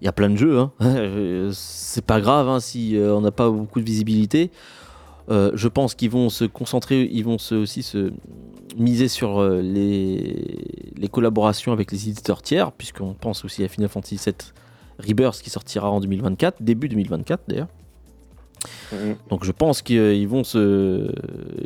[0.00, 0.60] il y a plein de jeux.
[0.60, 0.70] Hein.
[1.52, 4.50] C'est pas grave hein, si on n'a pas beaucoup de visibilité.
[5.28, 8.12] Je pense qu'ils vont se concentrer, ils vont se, aussi se
[8.76, 13.88] miser sur euh, les, les collaborations avec les éditeurs tiers, puisqu'on pense aussi à Final
[13.88, 14.34] Fantasy VII
[14.98, 17.68] Rebirth qui sortira en 2024, début 2024 d'ailleurs.
[18.92, 19.12] Mm.
[19.30, 21.10] Donc je pense qu'ils vont se,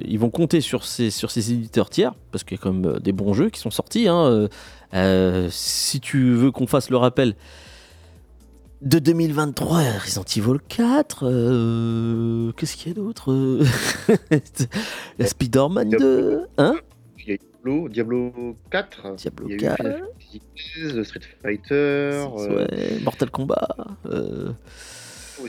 [0.05, 2.87] ils vont compter sur ces, sur ces éditeurs tiers parce qu'il y a quand même
[2.97, 4.07] euh, des bons jeux qui sont sortis.
[4.09, 4.25] hein.
[4.27, 4.49] Euh,
[4.95, 7.35] euh, si tu veux qu'on fasse le rappel,
[8.81, 11.25] De 2023, Resident Evil 4.
[11.27, 13.33] euh, Qu'est-ce qu'il y a d'autre?
[13.33, 13.65] Euh,
[15.19, 16.41] La Spider-Man 2.
[16.59, 16.75] Hein?
[17.27, 19.15] Il y a Diablo, Diablo 4.
[19.17, 19.87] Diablo il y a 4.
[20.35, 21.75] eu Final Street Fighter.
[21.75, 22.27] euh,
[22.67, 23.69] Ouais, Mortal Kombat.
[24.07, 24.51] euh,
[25.41, 25.49] euh,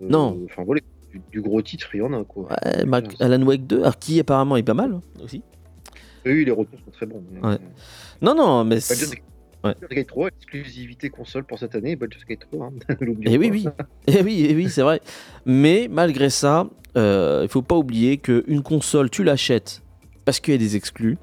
[0.00, 0.38] non.
[0.44, 0.80] Enfin voilà,
[1.12, 2.48] du, du gros titre, il y en a quoi.
[2.50, 5.42] ouais, Mac- Alan Wake 2, alors, qui apparemment est pas mal aussi.
[6.24, 7.22] Oui, les retours sont très bons.
[7.42, 7.58] Ouais.
[8.20, 8.76] Non, non, mais.
[8.76, 9.22] Baldur's Gate-
[9.64, 9.72] Ouais.
[9.80, 13.50] Baldur's Gate 3, exclusivité console pour cette année, Baldur's Gate 3, hein, n'oublions Eh oui,
[13.50, 13.66] oui.
[14.06, 15.00] Eh oui, eh oui, c'est vrai.
[15.46, 19.82] Mais malgré ça, euh, il faut pas oublier qu'une console, tu l'achètes
[20.26, 21.16] parce qu'il y a des exclus.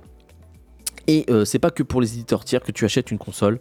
[1.06, 3.60] Et euh, c'est pas que pour les éditeurs tiers que tu achètes une console.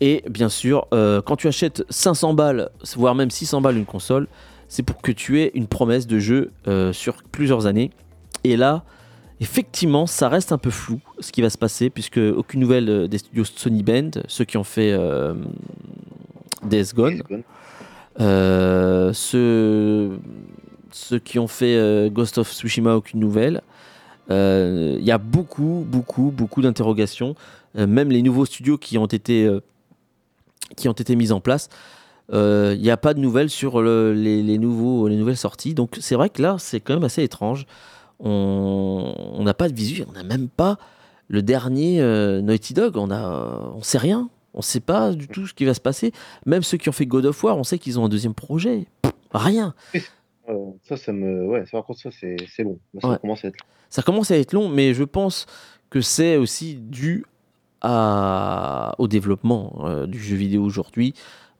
[0.00, 4.26] Et bien sûr, euh, quand tu achètes 500 balles, voire même 600 balles une console,
[4.66, 7.90] c'est pour que tu aies une promesse de jeu euh, sur plusieurs années.
[8.42, 8.84] Et là,
[9.40, 13.18] effectivement, ça reste un peu flou ce qui va se passer, puisque aucune nouvelle des
[13.18, 14.98] studios Sony Band, ceux qui ont fait
[16.64, 17.22] Days Gone,
[19.12, 20.18] ceux,
[20.90, 23.60] ceux qui ont fait Ghost of Tsushima, aucune nouvelle.
[24.30, 27.34] Euh, Il y a beaucoup, beaucoup, beaucoup d'interrogations.
[27.76, 29.60] Euh, même les nouveaux studios qui ont été, euh,
[30.76, 31.68] qui ont été mis en place,
[32.32, 35.74] euh, il n'y a pas de nouvelles sur le- les, nouveaux, les nouvelles sorties.
[35.74, 37.66] Donc c'est vrai que là, c'est quand même assez étrange.
[38.20, 40.78] On n'a pas de visu, on n'a même pas
[41.28, 42.96] le dernier euh, Naughty Dog.
[42.96, 44.28] On a, on sait rien.
[44.54, 46.12] On sait pas du tout ce qui va se passer.
[46.44, 48.86] Même ceux qui ont fait God of War, on sait qu'ils ont un deuxième projet.
[49.32, 49.74] Rien.
[50.48, 51.46] Euh, ça, ça me.
[51.46, 52.78] Ouais, ça, par contre, ça, c'est c'est long.
[53.00, 53.18] Ça Ouais.
[53.20, 53.64] commence à être.
[53.90, 55.46] Ça commence à être long, mais je pense
[55.90, 57.24] que c'est aussi dû
[57.80, 61.14] à- au développement euh, du jeu vidéo aujourd'hui.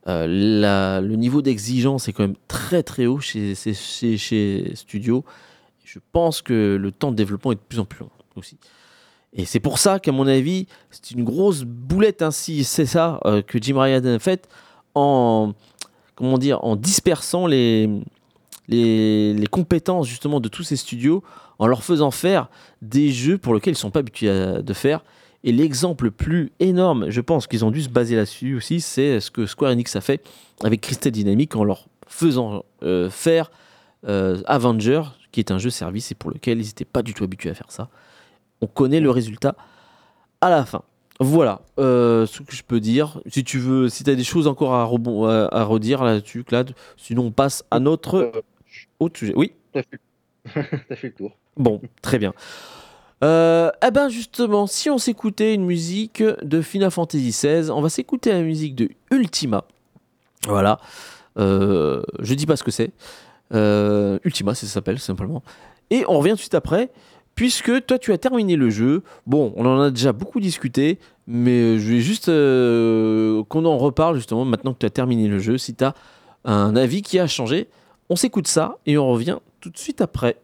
[0.07, 4.71] Euh, la- le niveau d'exigence est quand même très très haut chez, chez, chez, chez
[4.75, 5.23] Studio.
[5.85, 8.57] Je pense que le temps de développement est de plus en plus long aussi.
[9.33, 13.41] Et c'est pour ça qu'à mon avis, c'est une grosse boulette ainsi, c'est ça euh,
[13.41, 14.47] que Jim Ryan a fait
[14.95, 15.53] en
[16.15, 17.89] comment dire en dispersant les,
[18.67, 21.23] les, compétences justement de tous ces studios
[21.59, 22.49] en leur faisant faire
[22.81, 25.03] des jeux pour lesquels ils sont pas habitués à, de faire.
[25.43, 29.19] Et l'exemple le plus énorme, je pense qu'ils ont dû se baser là-dessus aussi, c'est
[29.19, 30.23] ce que Square Enix a fait
[30.63, 33.51] avec Crystal Dynamics en leur faisant euh, faire
[34.07, 35.01] euh, Avenger,
[35.31, 37.53] qui est un jeu service et pour lequel ils n'étaient pas du tout habitués à
[37.53, 37.89] faire ça.
[38.61, 39.55] On connaît le résultat
[40.39, 40.83] à la fin.
[41.19, 43.19] Voilà euh, ce que je peux dire.
[43.27, 47.31] Si tu veux, si tu as des choses encore à redire là-dessus, Clad, sinon on
[47.31, 48.31] passe à notre Euh,
[49.03, 49.33] autre sujet.
[49.35, 49.99] Oui T'as fait...
[50.95, 51.37] fait le tour.
[51.57, 52.33] Bon, très bien.
[53.23, 57.89] Euh, eh ben justement, si on s'écoutait une musique de Final Fantasy XVI, on va
[57.89, 59.63] s'écouter la musique de Ultima.
[60.47, 60.79] Voilà.
[61.39, 62.91] Euh, je dis pas ce que c'est.
[63.53, 65.43] Euh, Ultima, c'est ça s'appelle simplement.
[65.89, 66.89] Et on revient tout de suite après,
[67.35, 69.03] puisque toi tu as terminé le jeu.
[69.25, 74.15] Bon, on en a déjà beaucoup discuté, mais je vais juste euh, qu'on en reparle
[74.15, 75.57] justement maintenant que tu as terminé le jeu.
[75.57, 75.93] Si tu as
[76.45, 77.69] un avis qui a changé,
[78.13, 80.37] on s'écoute ça et on revient tout de suite après.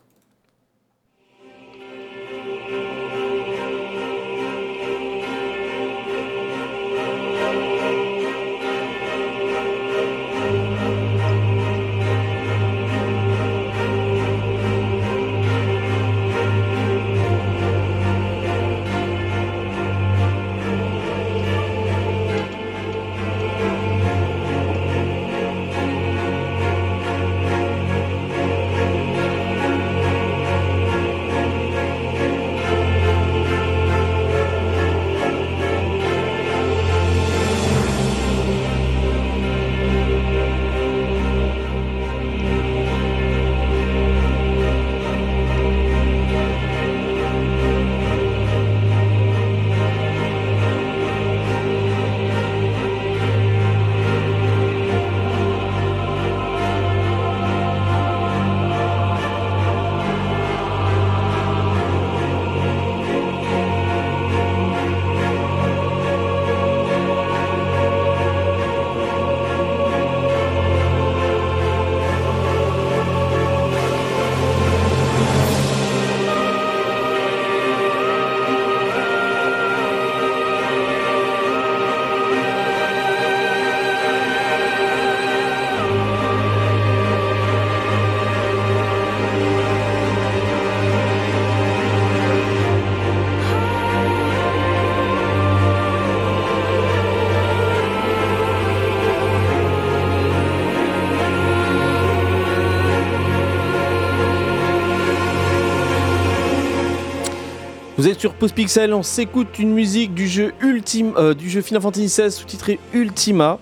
[107.99, 111.59] Vous êtes sur Pause Pixel, on s'écoute une musique du jeu Ultime, euh, du jeu
[111.59, 113.59] Final Fantasy XVI sous-titré Ultima.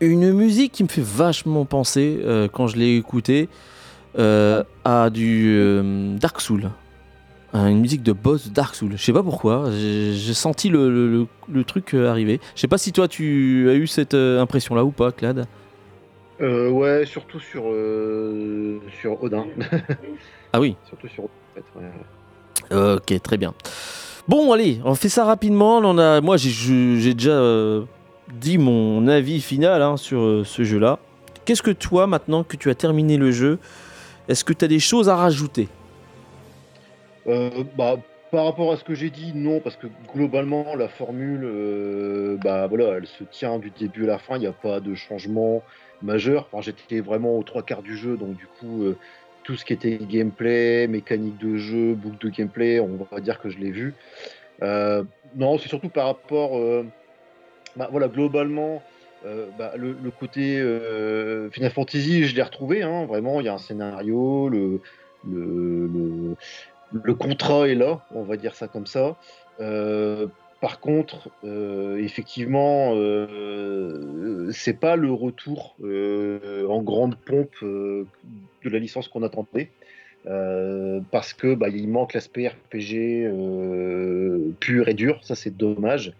[0.00, 3.48] Une musique qui me fait vachement penser, euh, quand je l'ai écoutée,
[4.18, 6.72] euh, à du Dark Soul.
[7.54, 8.94] Euh, Une musique de boss Dark Soul.
[8.96, 12.40] Je sais pas pourquoi, j'ai senti le, le- le- le truc arriver.
[12.56, 15.46] Je sais pas si toi tu as eu cette euh, impression-là ou pas, Clad.
[16.40, 17.66] Euh, ouais, surtout sur,
[19.00, 19.46] sur Odin.
[20.52, 21.92] Ah oui, surtout sur Odin, en fait, ouais.
[22.70, 23.54] Ok, très bien.
[24.26, 25.78] Bon, allez, on fait ça rapidement.
[25.78, 27.84] On moi, j'ai- déjà euh,
[28.32, 30.98] dit mon avis final hein, sur euh, ce jeu-là.
[31.44, 33.58] Qu'est-ce que toi, maintenant que tu as terminé le jeu,
[34.28, 35.68] est-ce que tu as des choses à rajouter?
[37.26, 37.96] Euh, bah,
[38.30, 42.96] par rapport à ce que j'ai dit, non, parce que globalement, la formule, bah voilà,
[42.96, 44.36] elle se tient du début à la fin.
[44.36, 45.62] Il n'y a pas de changement
[46.02, 46.48] majeur.
[46.50, 48.84] Enfin, j'étais vraiment aux trois quarts du jeu, donc du coup,
[49.44, 53.48] tout ce qui était gameplay, mécanique de jeu, boucle de gameplay, on va dire que
[53.50, 53.94] je l'ai vu.
[54.62, 55.04] Euh,
[55.36, 56.84] non, c'est surtout par rapport, euh,
[57.76, 58.82] bah, voilà, globalement.
[59.26, 60.58] euh, bah, le, côté
[61.52, 64.80] Final Fantasy, je l'ai retrouvé, hein, vraiment, il y a un scénario, le,
[65.28, 66.36] le, le,
[67.02, 69.16] le contrat est là, on va dire ça comme ça.
[70.64, 78.06] Par contre, euh, effectivement, euh, c'est pas le retour euh, en grande pompe euh,
[78.64, 79.68] de la licence qu'on attendait.
[81.10, 83.28] Parce que bah, il manque l'aspect RPG
[84.58, 86.14] pur et dur, ça c'est dommage.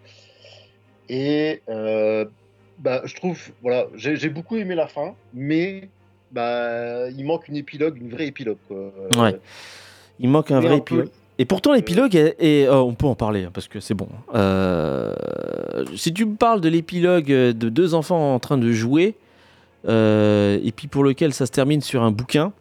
[1.09, 5.89] Et bah, je trouve, voilà, j'ai beaucoup aimé la fin, mais
[6.29, 8.59] bah, il manque une épilogue, une vraie épilogue.
[8.67, 8.93] Quoi.
[9.17, 9.39] Ouais.
[10.19, 11.09] Il manque un Mais vrai un peu- épilogue.
[11.37, 14.07] Et pourtant, l'épilogue, est, oh, on peut en parler, hein, parce que c'est bon.
[14.33, 15.13] Euh,
[15.95, 19.15] si tu me parles de l'épilogue de deux enfants en train de jouer,
[19.87, 22.53] euh, et puis pour lequel ça se termine sur un bouquin,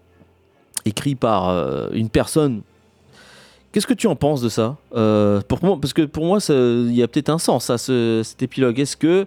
[0.85, 2.62] écrit par euh, une personne,
[3.72, 4.77] qu'est-ce que tu en penses de ça?
[4.95, 8.81] Euh, Parce que pour moi, il y a peut-être un sens à ce, cet épilogue.
[8.81, 9.27] Est-ce que...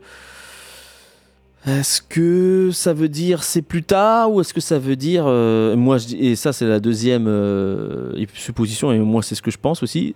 [1.68, 5.76] Est-ce que ça veut dire c'est plus tard ou est-ce que ça veut dire euh,
[5.76, 9.58] moi je et ça c'est la deuxième euh, supposition et moi c'est ce que je
[9.58, 10.16] pense aussi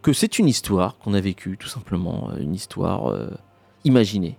[0.00, 3.30] que c'est une histoire qu'on a vécue tout simplement euh, une histoire euh,
[3.84, 4.36] imaginée.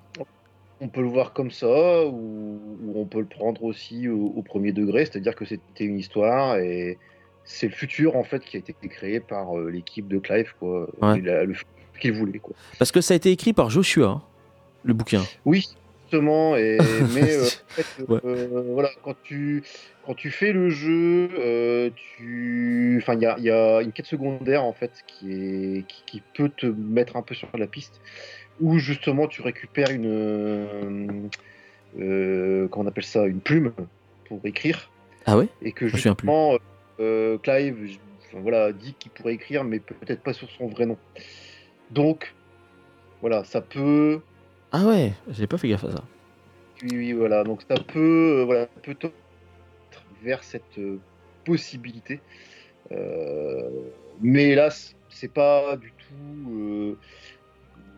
[0.79, 4.41] On peut le voir comme ça, ou, ou on peut le prendre aussi au, au
[4.41, 6.97] premier degré, c'est-à-dire que c'était une histoire et
[7.45, 10.87] c'est le futur en fait qui a été créé par l'équipe de Clive, quoi.
[11.01, 11.19] Ouais.
[11.19, 11.53] Le
[11.99, 12.55] qu'il voulait, quoi.
[12.79, 14.21] Parce que ça a été écrit par Joshua hein,
[14.83, 15.21] le bouquin.
[15.45, 15.67] Oui,
[16.13, 16.77] et,
[17.13, 18.19] mais euh, en fait, Ouais.
[18.25, 19.63] euh, voilà, quand tu,
[20.05, 22.99] quand tu fais le jeu, euh, tu...
[23.01, 26.23] enfin, il y a, y a une quête secondaire en fait qui, est, qui, qui
[26.35, 28.01] peut te mettre un peu sur la piste,
[28.61, 31.07] où justement tu récupères une, euh,
[31.99, 33.71] euh, comment on appelle ça, une plume
[34.25, 34.89] pour écrire,
[35.25, 35.47] Ah ouais?
[35.61, 36.57] Et que Je justement
[36.99, 37.97] euh, Clive,
[38.27, 40.97] enfin, voilà, dit qu'il pourrait écrire, mais peut-être pas sur son vrai nom.
[41.91, 42.33] Donc,
[43.21, 44.19] voilà, ça peut
[44.73, 46.03] Ah ouais, j'ai pas fait gaffe à ça.
[46.81, 47.43] Oui, oui, voilà.
[47.43, 48.95] Donc ça peut, euh, voilà, peut
[50.23, 50.99] vers cette euh,
[51.45, 52.19] possibilité.
[52.91, 53.69] Euh,
[54.21, 56.51] mais hélas, c'est pas du tout.
[56.51, 56.97] euh,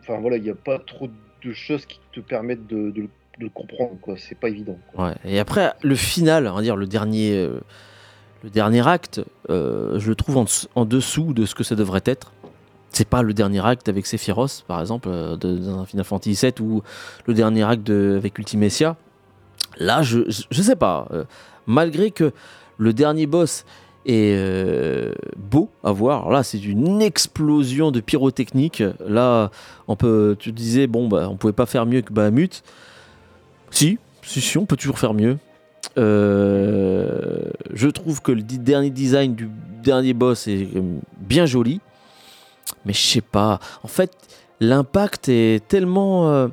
[0.00, 1.08] Enfin voilà, il n'y a pas trop
[1.42, 3.08] de choses qui te permettent de, de le-
[3.38, 4.16] de le comprendre, quoi.
[4.16, 4.78] C'est pas évident.
[4.92, 5.06] quoi.
[5.08, 5.14] Ouais.
[5.24, 7.34] Et après le final, on va dire le dernier
[8.44, 12.32] le dernier acte, je le trouve en dessous de ce que ça devrait être.
[12.96, 16.66] C'est pas le dernier acte avec Sephiroth, par exemple, euh, de- dans Final Fantasy VII
[16.66, 16.80] ou
[17.26, 18.96] le dernier acte avec Ultimecia.
[19.76, 20.20] Là, je,
[20.50, 21.06] je, sais pas.
[21.10, 21.24] euh,
[21.66, 22.32] malgré que
[22.78, 23.66] le dernier boss
[24.06, 28.82] est euh, beau à voir, là, c'est une explosion de pyrotechnique.
[29.06, 29.50] Là,
[29.88, 32.62] on peut, tu disais, bon, bah, on pouvait pas faire mieux que Bahamut.
[33.70, 35.36] Si, si, si, on peut toujours faire mieux.
[35.98, 39.50] Je trouve que le dernier design du
[39.82, 40.66] dernier boss est
[41.20, 41.82] bien joli,
[42.86, 43.58] mais je sais pas.
[43.82, 44.12] En fait,
[44.60, 46.48] l'impact est tellement, euh,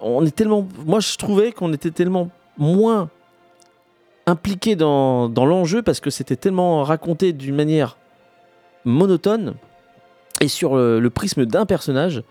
[0.00, 0.68] on est tellement.
[0.84, 3.08] Moi, je trouvais qu'on était tellement moins
[4.26, 7.96] impliqué dans, l'enjeu parce que c'était tellement raconté d'une manière
[8.84, 9.54] monotone
[10.40, 12.22] et sur le, prisme d'un personnage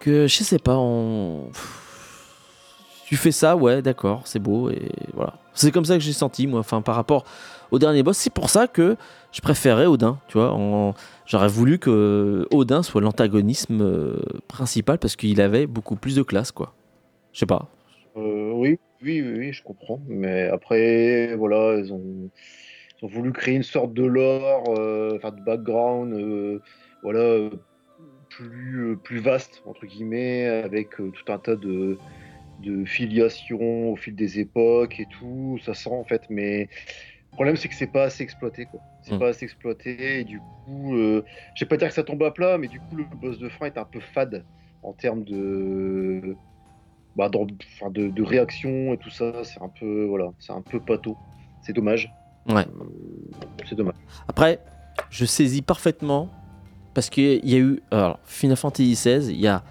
[0.00, 0.76] que je sais pas.
[0.76, 1.50] On...
[3.06, 5.34] Tu fais ça, ouais, d'accord, c'est beau et voilà.
[5.52, 6.60] C'est comme ça que j'ai senti moi.
[6.60, 7.24] Enfin, par rapport
[7.70, 8.96] au dernier boss, c'est pour ça que
[9.30, 10.18] je préférais Odin.
[10.28, 10.52] Tu vois,
[11.26, 14.16] j'aurais voulu que Odin soit l'antagonisme euh,
[14.48, 16.74] principal parce qu'il avait beaucoup plus de classe, quoi.
[17.32, 17.68] Je sais pas.
[18.16, 20.00] Euh, oui, oui, oui, je comprends.
[20.08, 22.30] Mais après, voilà, ils ont,
[23.02, 26.60] voulu créer une sorte de lore, euh, enfin de background,
[27.02, 27.50] voilà,
[28.30, 31.98] plus, plus vaste, entre guillemets, avec tout un tas de,
[32.62, 35.58] de filiations au fil des époques et tout.
[35.64, 36.68] Ça sent en fait, mais
[37.34, 38.78] le problème c'est que c'est pas assez exploité, quoi.
[39.02, 39.18] C'est Mm.
[39.18, 41.24] pas assez exploité, et du coup, euh,
[41.56, 43.48] je vais pas dire que ça tombe à plat, mais du coup, le boss de
[43.48, 44.44] fin est un peu fade
[44.84, 46.36] en termes de
[47.16, 50.78] bah, enfin, de, de réaction et tout ça, c'est un peu voilà, c'est un peu
[50.80, 51.16] pato.
[51.62, 52.12] C'est dommage.
[52.48, 52.66] Ouais.
[52.66, 52.84] Euh,
[53.68, 53.94] c'est dommage.
[54.28, 54.60] Après,
[55.10, 56.28] je saisis parfaitement
[56.92, 59.62] parce qu'il y a eu alors, Final Fantasy XVI, il y a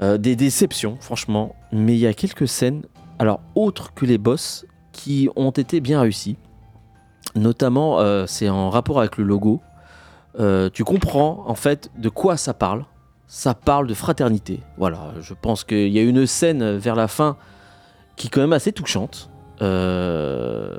[0.00, 2.82] euh, des déceptions, franchement, mais il y a quelques scènes,
[3.18, 4.64] alors autres que les boss,
[5.02, 6.36] qui ont été bien réussies.
[7.34, 9.62] Notamment, euh, c'est en rapport avec le logo.
[10.38, 12.84] Euh, tu comprends en fait de quoi ça parle.
[13.26, 14.60] Ça parle de fraternité.
[14.76, 17.36] Voilà, je pense qu'il y a une scène vers la fin
[18.16, 19.30] qui est quand même assez touchante.
[19.62, 20.76] Euh,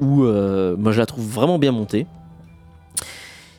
[0.00, 2.06] où moi je la trouve vraiment bien montée.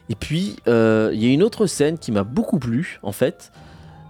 [0.09, 0.71] Et puis, il
[1.19, 3.53] y a une autre scène qui m'a beaucoup plu, en fait.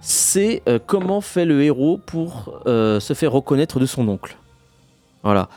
[0.01, 4.36] C'est comment fait le héros pour se faire reconnaître de son oncle.
[5.24, 5.49] Voilà.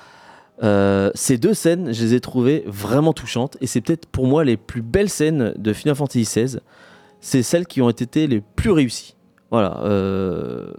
[0.62, 4.44] Euh, ces deux scènes, je les ai trouvées vraiment touchantes et c'est peut-être pour moi
[4.44, 6.58] les plus belles scènes de Final Fantasy XVI.
[7.20, 9.16] C'est celles qui ont été les plus réussies.
[9.50, 9.80] Voilà.
[9.84, 10.72] Euh,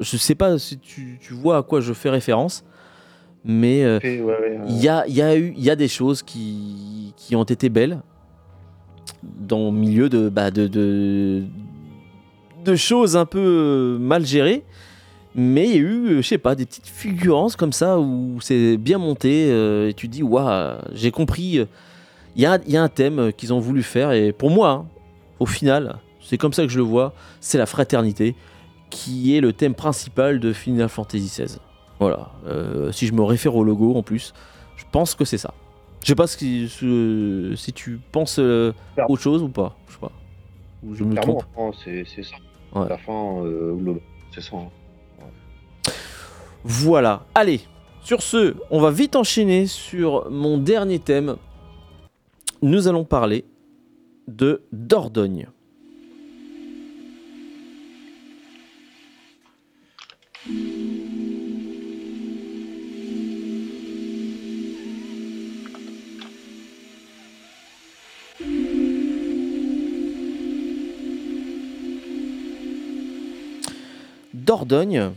[0.00, 2.64] je sais pas si tu, vois à quoi je fais référence,
[3.44, 7.44] mais euh, il y, a, y, a eu, y a des choses qui, qui ont
[7.44, 8.00] été belles
[9.22, 11.42] dans le milieu de, bah, de, de,
[12.64, 14.64] de choses un peu mal gérées.
[15.34, 18.38] Mais il y a eu, euh, je sais pas, des petites fulgurances comme ça où
[18.40, 21.58] c'est bien monté euh, et tu dis, waouh, j'ai compris.
[21.58, 21.66] Euh,
[22.36, 24.86] il y, a, y, a, un thème qu'ils ont voulu faire et pour moi, hein,
[25.38, 28.34] au final, c'est comme ça que je le vois, c'est la fraternité
[28.88, 31.58] qui est le thème principal de Final Fantasy XVI.
[32.00, 32.32] Voilà.
[32.90, 34.32] si je me réfère au logo en plus,
[34.76, 35.52] je pense que c'est ça.
[36.02, 39.76] Je sais pas si, si tu penses autre chose ou pas.
[39.88, 40.12] Je sais pas.
[40.84, 41.44] Ou je me trompe.
[41.84, 42.36] C'est ça.
[42.74, 43.44] La fin,
[44.34, 44.56] c'est ça.
[44.56, 44.68] Hein.
[46.64, 47.26] Voilà.
[47.34, 47.60] Allez,
[48.02, 51.36] sur ce, on va vite enchaîner sur mon dernier thème.
[52.62, 53.44] Nous allons parler
[54.28, 55.48] de Dordogne.
[74.34, 75.12] Dordogne,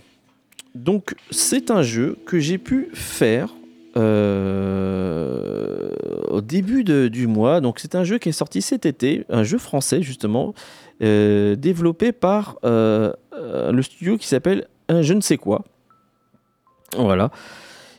[0.75, 3.55] donc c'est un jeu que j'ai pu faire
[3.97, 5.89] euh,
[6.27, 7.61] au début du mois.
[7.61, 10.53] Donc c'est un jeu qui est sorti cet été, un jeu français justement,
[11.01, 15.63] euh, développé par euh, le studio qui s'appelle Un je ne sais quoi.
[16.97, 17.31] Voilà.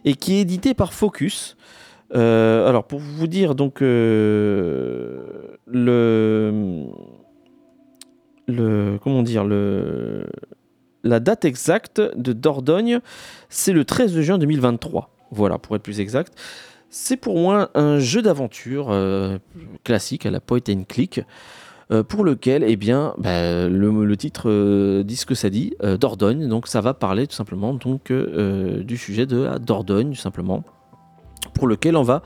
[0.05, 1.57] Et qui est édité par Focus.
[2.13, 5.25] alors pour vous dire donc le
[8.49, 10.27] le comment dire le
[11.07, 13.01] la date exacte de Dordogne,
[13.49, 15.11] c'est le 13 juin 2023.
[15.31, 16.35] Voilà, pour être plus exact.
[16.91, 19.39] C'est pour moi un jeu d'aventure euh,
[19.85, 21.21] classique à la point and click.
[21.93, 26.49] Euh, pour lequel, eh bien, bah, le, titre euh, dit ce que ça dit, Dordogne.
[26.49, 30.65] Donc, ça va parler tout simplement du sujet de Dordogne, simplement,
[31.55, 32.23] pour lequel on va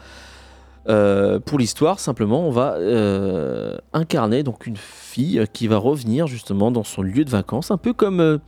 [0.89, 6.70] euh, pour l'histoire, simplement, on va euh, incarner donc une fille qui va revenir justement
[6.70, 8.39] dans son lieu de vacances, un peu comme, euh,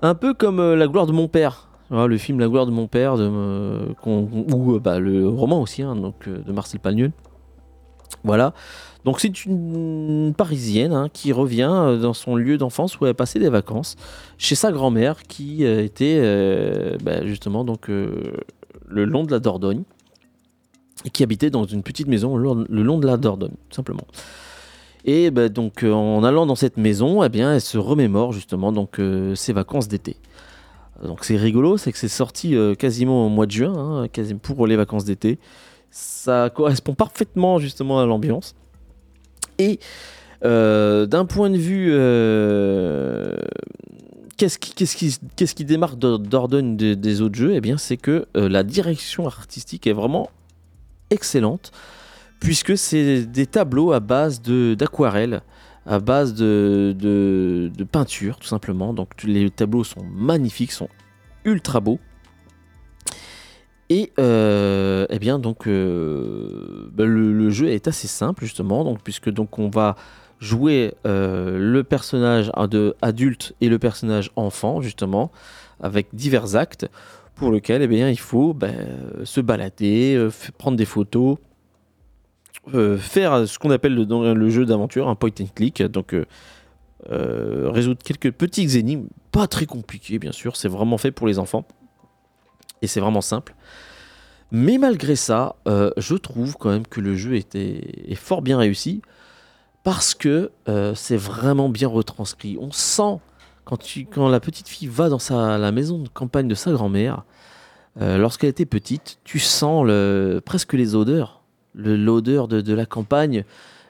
[0.00, 1.68] un peu comme La gloire de mon père.
[1.90, 6.52] le film La gloire de mon père, ou bah, le roman aussi, hein, donc, de
[6.52, 7.12] Marcel Pagnol.
[8.24, 8.54] Voilà.
[9.04, 13.40] Donc c'est une Parisienne hein, qui revient dans son lieu d'enfance où elle a passé
[13.40, 13.96] des vacances
[14.38, 16.20] chez sa grand-mère qui était
[17.02, 18.36] bah, justement donc le
[18.86, 19.82] long de la Dordogne
[21.10, 24.06] qui habitait dans une petite maison le long de la Dordogne, simplement.
[25.04, 28.72] Et bah, donc euh, en allant dans cette maison, eh bien, elle se remémore justement
[28.72, 30.16] donc euh, ses vacances d'été.
[31.02, 34.06] Donc c'est rigolo, c'est que c'est sorti euh, quasiment au mois de juin, hein,
[34.42, 35.38] pour les vacances d'été.
[35.90, 38.54] Ça correspond parfaitement justement à l'ambiance.
[39.58, 39.80] Et
[40.42, 41.90] d'un point de vue,
[44.36, 47.54] qu'est-ce qui, qu'est-ce qui, qu'est-ce qui démarque Dordogne des, des autres jeux?
[47.54, 50.30] Eh bien, c'est que la direction artistique est vraiment
[51.12, 51.70] excellente,
[52.40, 55.42] puisque c'est des tableaux à base d'aquarelle,
[55.86, 58.92] à base de, peinture, tout simplement.
[58.92, 60.88] Donc les tableaux sont magnifiques, sont
[61.44, 61.98] ultra beaux.
[63.90, 69.28] Et euh, eh bien donc euh, bah, le, jeu est assez simple justement donc puisque
[69.28, 69.96] donc on va
[70.40, 72.50] jouer euh, le personnage
[73.02, 75.30] adulte et le personnage enfant justement
[75.78, 76.88] avec divers actes
[77.34, 78.86] pour lequel eh bien, il faut ben,
[79.24, 81.38] se balader, euh, prendre des photos,
[82.74, 86.14] euh, faire ce qu'on appelle le, dans le jeu d'aventure un point and click, donc
[86.14, 86.24] euh,
[87.70, 91.66] résoudre quelques petits énigmes, pas très compliqués bien sûr, c'est vraiment fait pour les enfants
[92.82, 93.54] et c'est vraiment simple.
[94.54, 99.00] Mais malgré ça, je trouve quand même que le jeu était, est fort bien réussi
[99.82, 100.50] parce que
[100.94, 102.58] c'est vraiment bien retranscrit.
[102.60, 103.18] On sent
[103.64, 106.72] quand, tu, quand la petite fille va dans sa, la maison de campagne de sa
[106.72, 107.24] grand-mère,
[108.00, 111.42] euh, lorsqu'elle était petite, tu sens le, presque les odeurs,
[111.74, 113.44] l'odeur de, de la campagne,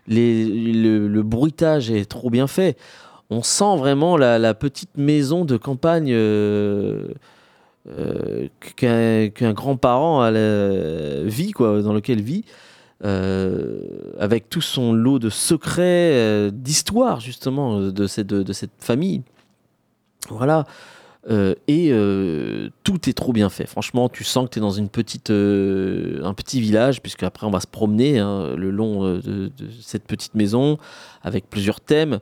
[0.09, 2.77] le, le bruitage est trop bien fait.
[3.31, 7.09] On sent vraiment la, la petite maison de campagne euh,
[7.89, 10.31] euh, qu'un grand-parent
[11.25, 12.45] vit, quoi, dans lequel vit.
[13.05, 13.81] euh,
[14.19, 19.23] avec tout son lot de secrets, euh, d'histoires justement de cette, de cette famille.
[20.29, 20.65] Voilà.
[21.31, 23.67] Euh, et euh, tout est trop bien fait.
[23.67, 27.47] Franchement, tu sens que tu es dans une petite, euh, un petit village, puisque après
[27.47, 30.79] on va se promener hein, le long de, cette petite maison
[31.23, 32.19] avec plusieurs thèmes.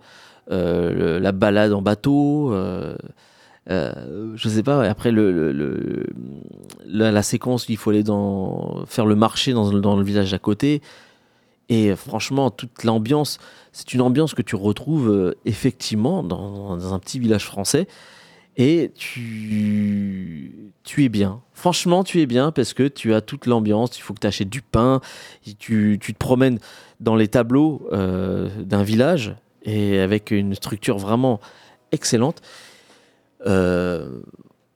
[0.49, 2.53] La balade en bateau,
[3.69, 4.83] je sais pas.
[4.83, 5.13] Après
[6.87, 10.39] la séquence où il faut aller dans, faire le marché dans, dans le village à
[10.39, 10.83] côté.
[11.71, 13.39] Et franchement, toute l'ambiance,
[13.73, 17.87] c'est une ambiance que tu retrouves euh, effectivement dans, un petit village français.
[18.57, 21.41] Et tu, es bien.
[21.55, 23.97] Franchement, tu es bien parce que tu as toute l'ambiance.
[23.97, 25.01] Il faut que tu achètes du pain.
[25.61, 26.59] tu te promènes
[26.99, 31.41] dans les tableaux euh, d'un village et avec une structure vraiment
[31.93, 32.43] excellente.
[33.47, 34.21] Euh,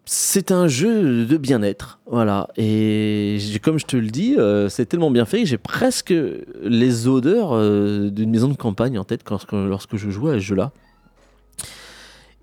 [0.06, 2.48] c'est un jeu de bien-être, voilà.
[2.58, 6.12] Et comme je te le dis, euh, c'est tellement bien fait que j'ai presque
[6.62, 10.72] les odeurs euh, d'une maison de campagne en tête lorsque je joue à ce jeu-là.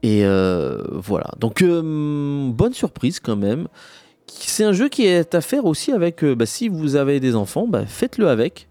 [0.01, 1.27] Et euh, voilà.
[1.39, 3.67] Donc, bonne surprise quand même.
[4.25, 6.25] C'est un jeu qui est à faire aussi avec.
[6.25, 8.69] bah, si vous avez des enfants, bah, faites-le avec.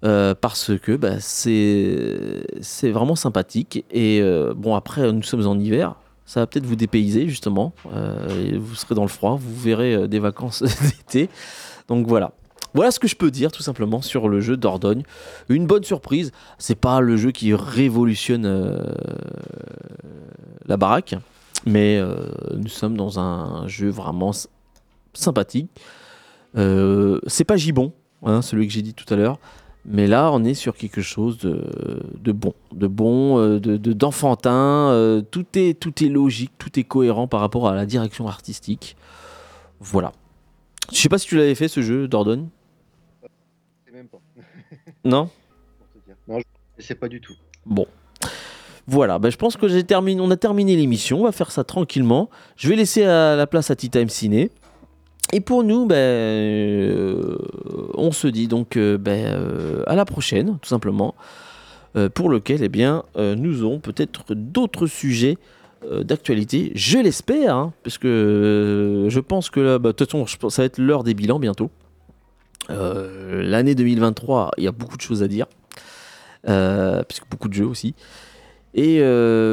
[0.00, 3.84] parce que bah, c'est vraiment sympathique.
[3.90, 4.22] Et
[4.54, 5.96] bon, après, nous sommes en hiver.
[6.28, 7.72] Ça va peut-être vous dépayser, justement.
[7.90, 9.38] Euh, vous serez dans le froid.
[9.40, 11.30] Vous verrez euh, des vacances d'été.
[11.88, 12.32] Donc voilà.
[12.74, 15.04] Voilà ce que je peux dire tout simplement sur le jeu Dordogne.
[15.48, 16.30] Une bonne surprise.
[16.58, 18.76] C'est pas le jeu qui révolutionne euh,
[20.66, 21.14] la baraque,
[21.64, 21.98] mais
[22.54, 24.32] nous sommes dans un jeu vraiment
[25.14, 25.70] sympathique.
[26.54, 29.38] C'est pas Gibon, hein, celui que j'ai dit tout à l'heure,
[29.88, 31.64] mais là on est sur quelque chose de,
[32.20, 34.90] de bon, de bon, euh, de de- d'enfantin.
[34.90, 38.96] euh, tout est tout est logique, tout est cohérent par rapport à la direction artistique.
[39.80, 40.12] Voilà.
[40.92, 42.48] Je sais pas si tu l'avais fait ce jeu Dordogne.
[43.92, 44.18] Même pas.
[45.04, 45.30] Non?
[46.26, 46.38] Non,
[46.78, 47.34] je sais pas du tout.
[47.64, 47.86] Bon.
[48.86, 51.62] Voilà, ben, je pense que j'ai terminé, on a terminé l'émission, on va faire ça
[51.62, 52.30] tranquillement.
[52.56, 54.50] Je vais laisser à la place à Tea Time Ciné.
[55.32, 57.36] Et pour nous, ben, euh,
[57.94, 61.14] on se dit donc euh, ben, euh, à la prochaine, tout simplement,
[62.14, 65.36] pour lequel eh bien, nous aurons peut-être d'autres sujets
[66.02, 70.62] d'actualité, je l'espère, hein, parce que je pense que là, bah, de toute façon, ça
[70.62, 71.70] va être l'heure des bilans bientôt.
[72.68, 75.46] L'année 2023, il y a beaucoup de choses à dire,
[76.44, 77.96] puisque beaucoup de jeux aussi.
[78.74, 79.00] Et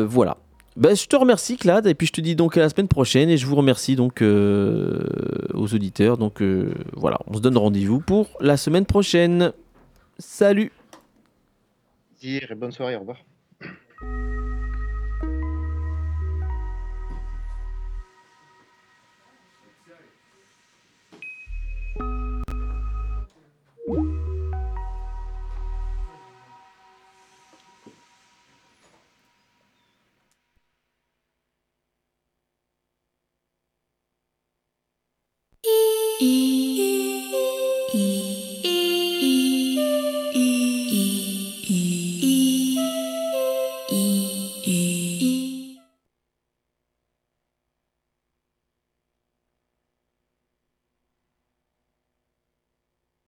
[0.06, 0.38] voilà.
[0.76, 3.30] Ben, je te remercie Clad et puis je te dis donc à la semaine prochaine
[3.30, 5.00] et je vous remercie donc euh,
[5.54, 6.18] aux auditeurs.
[6.18, 9.54] Donc euh, voilà, on se donne rendez-vous pour la semaine prochaine.
[10.20, 10.72] Salut
[12.26, 13.18] et bonne soirée, au revoir.